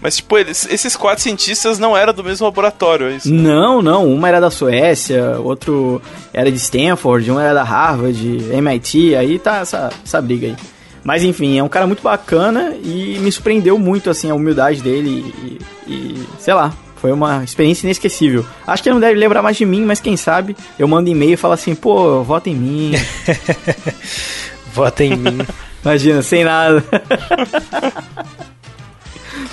Mas, 0.00 0.16
tipo, 0.16 0.38
eles, 0.38 0.66
esses 0.70 0.96
quatro 0.96 1.22
cientistas 1.22 1.78
não 1.78 1.94
eram 1.94 2.14
do 2.14 2.24
mesmo 2.24 2.46
laboratório, 2.46 3.08
é 3.08 3.16
isso? 3.16 3.30
Não, 3.32 3.82
não. 3.82 4.06
Uma 4.10 4.28
era 4.28 4.40
da 4.40 4.50
Suécia, 4.50 5.38
outro 5.42 6.00
era 6.32 6.50
de 6.50 6.56
Stanford, 6.56 7.30
um 7.30 7.38
era 7.38 7.52
da 7.52 7.62
Harvard, 7.62 8.18
MIT, 8.52 9.14
aí 9.14 9.38
tá 9.38 9.58
essa, 9.58 9.90
essa 10.02 10.20
briga 10.22 10.46
aí. 10.46 10.56
Mas 11.04 11.22
enfim, 11.22 11.58
é 11.58 11.62
um 11.62 11.68
cara 11.68 11.86
muito 11.86 12.02
bacana 12.02 12.74
e 12.82 13.18
me 13.18 13.30
surpreendeu 13.30 13.78
muito, 13.78 14.08
assim, 14.08 14.30
a 14.30 14.34
humildade 14.34 14.82
dele 14.82 15.60
e, 15.86 15.86
e, 15.86 16.26
sei 16.38 16.54
lá, 16.54 16.72
foi 16.96 17.12
uma 17.12 17.44
experiência 17.44 17.86
inesquecível. 17.86 18.44
Acho 18.66 18.82
que 18.82 18.88
ele 18.88 18.94
não 18.94 19.00
deve 19.00 19.18
lembrar 19.18 19.42
mais 19.42 19.56
de 19.56 19.66
mim, 19.66 19.84
mas 19.84 20.00
quem 20.00 20.16
sabe 20.16 20.56
eu 20.78 20.88
mando 20.88 21.10
e-mail 21.10 21.34
e 21.34 21.36
falo 21.36 21.52
assim, 21.52 21.74
pô, 21.74 22.22
vota 22.22 22.48
em 22.48 22.56
mim. 22.56 22.92
Vota 24.74 25.04
em 25.04 25.16
mim. 25.16 25.38
Imagina, 25.84 26.20
sem 26.20 26.42
nada. 26.42 26.82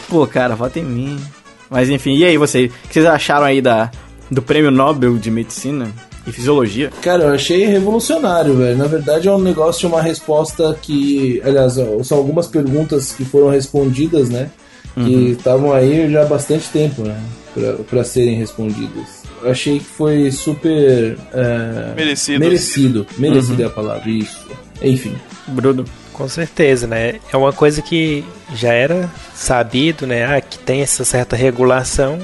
Pô, 0.09 0.25
cara, 0.25 0.55
vota 0.55 0.79
em 0.79 0.83
mim. 0.83 1.23
Mas 1.69 1.89
enfim, 1.89 2.15
e 2.15 2.25
aí 2.25 2.37
você? 2.37 2.65
O 2.65 2.87
que 2.87 2.93
vocês 2.93 3.05
acharam 3.05 3.45
aí 3.45 3.61
da, 3.61 3.91
do 4.29 4.41
prêmio 4.41 4.71
Nobel 4.71 5.17
de 5.17 5.29
Medicina 5.29 5.91
e 6.25 6.31
Fisiologia? 6.31 6.91
Cara, 7.01 7.23
eu 7.23 7.33
achei 7.33 7.65
revolucionário, 7.65 8.55
velho. 8.55 8.77
Na 8.77 8.87
verdade, 8.87 9.27
é 9.27 9.31
um 9.31 9.39
negócio, 9.41 9.87
uma 9.89 10.01
resposta 10.01 10.77
que. 10.81 11.41
Aliás, 11.43 11.73
são 12.03 12.17
algumas 12.17 12.47
perguntas 12.47 13.11
que 13.11 13.25
foram 13.25 13.49
respondidas, 13.49 14.29
né? 14.29 14.49
Que 14.95 15.31
estavam 15.31 15.71
aí 15.73 16.11
já 16.11 16.23
há 16.23 16.25
bastante 16.25 16.67
tempo, 16.69 17.03
né? 17.03 17.17
Pra, 17.53 17.73
pra 17.89 18.03
serem 18.03 18.35
respondidas. 18.35 19.23
Eu 19.41 19.49
achei 19.51 19.79
que 19.79 19.85
foi 19.85 20.31
super. 20.31 21.17
é, 21.33 21.93
Merecido. 21.95 22.39
Merecido. 22.39 23.07
Merecido 23.17 23.63
é 23.63 23.65
a 23.65 23.69
palavra, 23.69 24.09
isso. 24.09 24.47
Enfim. 24.81 25.15
Bruno. 25.47 25.85
Com 26.13 26.27
certeza, 26.27 26.85
né? 26.85 27.15
É 27.33 27.37
uma 27.37 27.51
coisa 27.51 27.81
que 27.81 28.23
já 28.53 28.71
era 28.73 29.09
sabido, 29.33 30.05
né? 30.05 30.25
Ah, 30.25 30.39
que 30.41 30.59
tem 30.59 30.81
essa 30.81 31.03
certa 31.03 31.35
regulação, 31.35 32.19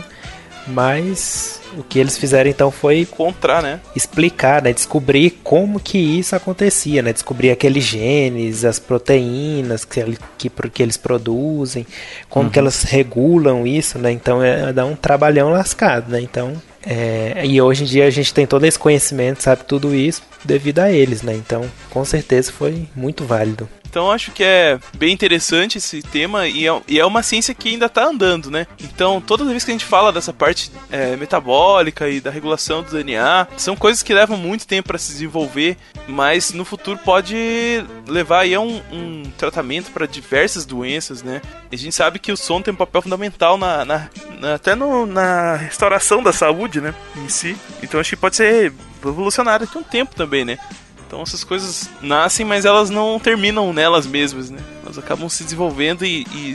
mas 0.67 1.62
o 1.77 1.84
que 1.84 1.99
eles 1.99 2.17
fizeram 2.17 2.49
então 2.49 2.71
foi 2.71 3.06
Contra, 3.06 3.62
né? 3.62 3.80
explicar, 3.95 4.62
né? 4.62 4.73
Descobrir 4.73 5.32
como 5.43 5.80
que 5.80 5.97
isso 5.97 6.36
acontecia, 6.36 7.01
né? 7.01 7.13
Descobrir 7.13 7.51
aqueles 7.51 7.84
genes, 7.84 8.65
as 8.65 8.80
proteínas 8.80 9.86
que, 9.86 10.17
que, 10.38 10.49
que 10.49 10.84
eles 10.84 10.97
produzem, 10.97 11.86
como 12.30 12.49
que 12.49 12.60
elas 12.60 12.84
regulam 12.84 13.65
isso, 13.65 13.97
né? 13.97 14.12
Então 14.12 14.43
é 14.43 14.71
dá 14.73 14.86
um 14.86 14.95
trabalhão 14.95 15.49
lascado, 15.49 16.12
né? 16.12 16.21
Então 16.21 16.53
é, 16.85 17.45
e 17.45 17.61
hoje 17.61 17.83
em 17.83 17.87
dia 17.87 18.05
a 18.05 18.09
gente 18.09 18.33
tem 18.33 18.45
todo 18.45 18.65
esse 18.65 18.77
conhecimento, 18.77 19.43
sabe 19.43 19.63
tudo 19.65 19.93
isso 19.93 20.21
devido 20.43 20.79
a 20.79 20.91
eles, 20.91 21.21
né? 21.21 21.35
Então 21.35 21.69
com 21.89 22.03
certeza 22.05 22.51
foi 22.51 22.87
muito 22.95 23.25
válido. 23.25 23.67
Então 23.89 24.11
acho 24.11 24.31
que 24.31 24.43
é 24.43 24.77
bem 24.97 25.13
interessante 25.13 25.77
esse 25.77 26.01
tema 26.01 26.47
e 26.47 26.67
é, 26.67 26.81
e 26.87 26.99
é 26.99 27.05
uma 27.05 27.23
ciência 27.23 27.53
que 27.55 27.69
ainda 27.69 27.87
está 27.87 28.05
andando, 28.05 28.51
né? 28.51 28.67
Então 28.79 29.19
toda 29.19 29.45
vez 29.45 29.63
que 29.63 29.71
a 29.71 29.73
gente 29.73 29.85
fala 29.85 30.11
dessa 30.11 30.33
parte 30.33 30.71
é, 30.91 31.15
metabólica 31.15 32.07
e 32.09 32.19
da 32.19 32.29
regulação 32.29 32.83
do 32.83 32.91
DNA, 32.91 33.47
são 33.57 33.75
coisas 33.75 34.03
que 34.03 34.13
levam 34.13 34.37
muito 34.37 34.67
tempo 34.67 34.89
para 34.89 34.97
se 34.97 35.11
desenvolver, 35.11 35.77
mas 36.07 36.51
no 36.51 36.65
futuro 36.65 36.99
pode 37.03 37.83
levar 38.05 38.41
aí 38.41 38.53
a 38.53 38.59
um, 38.59 38.81
um 38.91 39.23
tratamento 39.37 39.91
para 39.91 40.05
diversas 40.05 40.65
doenças, 40.65 41.23
né? 41.23 41.41
A 41.71 41.75
gente 41.75 41.95
sabe 41.95 42.19
que 42.19 42.31
o 42.31 42.37
som 42.37 42.61
tem 42.61 42.73
um 42.73 42.77
papel 42.77 43.01
fundamental 43.01 43.57
na, 43.57 43.83
na 43.83 44.09
até 44.54 44.76
no, 44.76 45.06
na 45.06 45.56
restauração 45.56 46.21
da 46.21 46.32
saúde, 46.32 46.82
né? 46.82 46.93
Em 47.15 47.30
si. 47.30 47.56
Então 47.82 48.00
acho 48.00 48.12
que 48.12 48.15
pode 48.15 48.36
ser 48.36 48.73
revolucionário 49.04 49.65
daqui 49.65 49.78
a 49.78 49.82
um 49.82 49.84
tempo 49.84 50.15
também, 50.15 50.45
né? 50.45 50.58
Então 51.06 51.21
essas 51.21 51.43
coisas 51.43 51.89
nascem, 52.02 52.45
mas 52.45 52.65
elas 52.65 52.89
não 52.89 53.19
terminam 53.19 53.71
nelas 53.71 54.06
mesmas, 54.06 54.50
né? 54.50 54.60
Elas 54.84 54.97
acabam 54.97 55.30
se 55.30 55.43
desenvolvendo 55.43 56.06
e, 56.06 56.26
e 56.34 56.54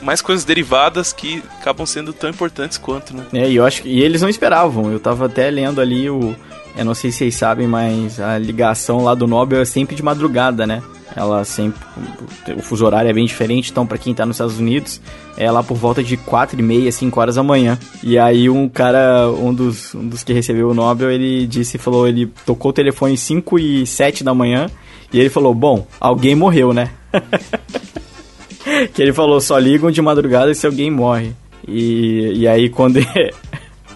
mais 0.00 0.22
coisas 0.22 0.44
derivadas 0.44 1.12
que 1.12 1.42
acabam 1.60 1.84
sendo 1.84 2.12
tão 2.12 2.30
importantes 2.30 2.78
quanto, 2.78 3.16
né? 3.16 3.26
É, 3.32 3.50
e 3.50 3.56
eu 3.56 3.64
acho 3.64 3.82
que 3.82 3.88
e 3.88 4.00
eles 4.00 4.22
não 4.22 4.28
esperavam. 4.28 4.90
Eu 4.90 5.00
tava 5.00 5.26
até 5.26 5.50
lendo 5.50 5.80
ali 5.80 6.08
o 6.08 6.36
eu 6.76 6.84
não 6.84 6.94
sei 6.94 7.10
se 7.10 7.18
vocês 7.18 7.34
sabem, 7.34 7.66
mas 7.66 8.18
a 8.18 8.38
ligação 8.38 9.04
lá 9.04 9.14
do 9.14 9.26
Nobel 9.26 9.60
é 9.60 9.64
sempre 9.64 9.94
de 9.94 10.02
madrugada, 10.02 10.66
né? 10.66 10.82
Ela 11.14 11.44
sempre. 11.44 11.80
O 12.56 12.62
fuso 12.62 12.86
horário 12.86 13.10
é 13.10 13.12
bem 13.12 13.26
diferente, 13.26 13.70
então, 13.70 13.86
para 13.86 13.98
quem 13.98 14.14
tá 14.14 14.24
nos 14.24 14.36
Estados 14.36 14.58
Unidos, 14.58 15.00
é 15.36 15.50
lá 15.50 15.62
por 15.62 15.76
volta 15.76 16.02
de 16.02 16.16
4 16.16 16.58
e 16.58 16.62
meia, 16.62 16.90
5 16.90 17.20
horas 17.20 17.34
da 17.34 17.42
manhã. 17.42 17.78
E 18.02 18.18
aí, 18.18 18.48
um 18.48 18.68
cara, 18.68 19.28
um 19.30 19.52
dos, 19.52 19.94
um 19.94 20.08
dos 20.08 20.24
que 20.24 20.32
recebeu 20.32 20.70
o 20.70 20.74
Nobel, 20.74 21.10
ele 21.10 21.46
disse: 21.46 21.76
falou, 21.76 22.08
ele 22.08 22.32
tocou 22.46 22.70
o 22.70 22.72
telefone 22.72 23.16
5 23.16 23.58
e 23.58 23.86
7 23.86 24.24
da 24.24 24.34
manhã. 24.34 24.70
E 25.12 25.20
ele 25.20 25.28
falou: 25.28 25.54
Bom, 25.54 25.86
alguém 26.00 26.34
morreu, 26.34 26.72
né? 26.72 26.90
que 28.94 29.02
ele 29.02 29.12
falou: 29.12 29.40
só 29.40 29.58
ligam 29.58 29.90
de 29.90 30.00
madrugada 30.00 30.54
se 30.54 30.66
alguém 30.66 30.90
morre. 30.90 31.32
E, 31.68 32.32
e 32.36 32.48
aí, 32.48 32.70
quando. 32.70 32.98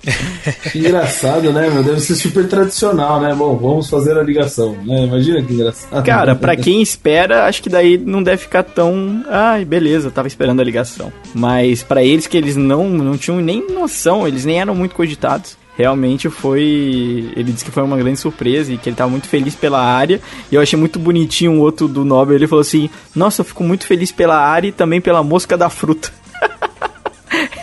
Que 0.71 0.79
engraçado, 0.79 1.53
né, 1.53 1.69
meu? 1.69 1.83
Deve 1.83 2.01
ser 2.01 2.15
super 2.15 2.49
tradicional, 2.49 3.21
né? 3.21 3.35
Bom, 3.35 3.57
vamos 3.57 3.89
fazer 3.89 4.17
a 4.17 4.23
ligação, 4.23 4.77
né? 4.85 5.05
Imagina 5.05 5.43
que 5.43 5.53
engraçado. 5.53 6.05
Cara, 6.05 6.35
pra 6.35 6.57
quem 6.57 6.81
espera, 6.81 7.47
acho 7.47 7.63
que 7.63 7.69
daí 7.69 7.99
não 7.99 8.23
deve 8.23 8.39
ficar 8.39 8.63
tão. 8.63 9.25
Ai, 9.29 9.65
beleza, 9.65 10.11
tava 10.11 10.29
esperando 10.29 10.61
a 10.61 10.65
ligação. 10.65 11.13
Mas 11.35 11.83
para 11.83 12.03
eles 12.03 12.27
que 12.27 12.37
eles 12.37 12.57
não, 12.57 12.89
não 12.89 13.19
tinham 13.19 13.41
nem 13.41 13.67
noção, 13.69 14.27
eles 14.27 14.45
nem 14.45 14.61
eram 14.61 14.75
muito 14.75 14.95
cogitados 14.95 15.57
realmente 15.77 16.31
foi. 16.31 17.31
Ele 17.37 17.53
disse 17.53 17.65
que 17.65 17.71
foi 17.71 17.83
uma 17.83 17.97
grande 17.97 18.19
surpresa 18.19 18.73
e 18.73 18.79
que 18.79 18.89
ele 18.89 18.95
estava 18.95 19.11
muito 19.11 19.29
feliz 19.29 19.55
pela 19.55 19.81
área. 19.81 20.21
E 20.51 20.55
eu 20.55 20.61
achei 20.61 20.79
muito 20.79 20.99
bonitinho 20.99 21.53
um 21.53 21.61
outro 21.61 21.87
do 21.87 22.05
Nobel. 22.05 22.37
Ele 22.37 22.47
falou 22.47 22.63
assim: 22.63 22.89
Nossa, 23.15 23.43
eu 23.43 23.45
fico 23.45 23.63
muito 23.63 23.87
feliz 23.87 24.11
pela 24.11 24.39
área 24.39 24.69
e 24.69 24.73
também 24.73 25.01
pela 25.01 25.23
mosca 25.23 25.57
da 25.57 25.69
fruta. 25.69 26.11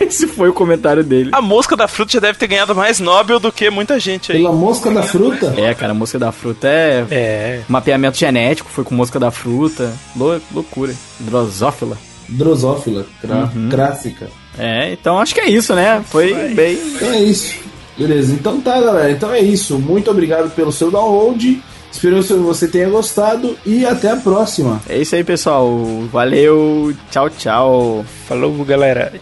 Esse 0.00 0.26
foi 0.26 0.48
o 0.48 0.52
comentário 0.52 1.02
dele. 1.04 1.30
A 1.32 1.40
mosca 1.42 1.76
da 1.76 1.86
fruta 1.88 2.12
já 2.12 2.20
deve 2.20 2.38
ter 2.38 2.46
ganhado 2.46 2.74
mais 2.74 3.00
Nobel 3.00 3.38
do 3.38 3.50
que 3.52 3.70
muita 3.70 3.98
gente 3.98 4.32
aí. 4.32 4.38
Pela 4.38 4.52
mosca 4.52 4.90
da 4.90 5.02
fruta? 5.02 5.54
É, 5.56 5.72
cara, 5.74 5.92
a 5.92 5.94
mosca 5.94 6.18
da 6.18 6.32
fruta 6.32 6.68
é. 6.68 7.06
É. 7.10 7.60
Mapeamento 7.68 8.16
genético, 8.18 8.68
foi 8.70 8.84
com 8.84 8.94
mosca 8.94 9.18
da 9.18 9.30
fruta. 9.30 9.92
Lou 10.16 10.40
loucura. 10.52 10.94
Drosófila. 11.20 11.96
Drosófila, 12.28 13.06
crá 13.20 13.50
Uhum. 13.54 13.68
clássica. 13.70 14.28
É, 14.58 14.92
então 14.92 15.18
acho 15.18 15.34
que 15.34 15.40
é 15.40 15.48
isso, 15.48 15.74
né? 15.74 16.02
Foi 16.08 16.32
bem. 16.54 16.78
Então 16.94 17.10
é 17.12 17.18
isso. 17.20 17.54
Beleza, 17.98 18.32
então 18.32 18.60
tá, 18.60 18.80
galera. 18.80 19.10
Então 19.10 19.32
é 19.32 19.40
isso. 19.40 19.78
Muito 19.78 20.10
obrigado 20.10 20.50
pelo 20.54 20.72
seu 20.72 20.90
download. 20.90 21.62
Espero 21.92 22.22
que 22.24 22.32
você 22.34 22.66
tenha 22.66 22.88
gostado 22.88 23.56
e 23.64 23.86
até 23.86 24.10
a 24.10 24.16
próxima. 24.16 24.80
É 24.88 24.98
isso 24.98 25.14
aí, 25.14 25.22
pessoal. 25.22 25.68
Valeu. 26.10 26.92
Tchau, 27.10 27.30
tchau. 27.30 28.04
Falou, 28.26 28.52
galera. 28.64 29.12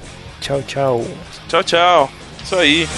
Tchau, 0.42 0.60
tchau. 0.62 1.06
Tchau, 1.48 1.62
tchau. 1.62 2.10
Isso 2.42 2.56
aí. 2.56 2.88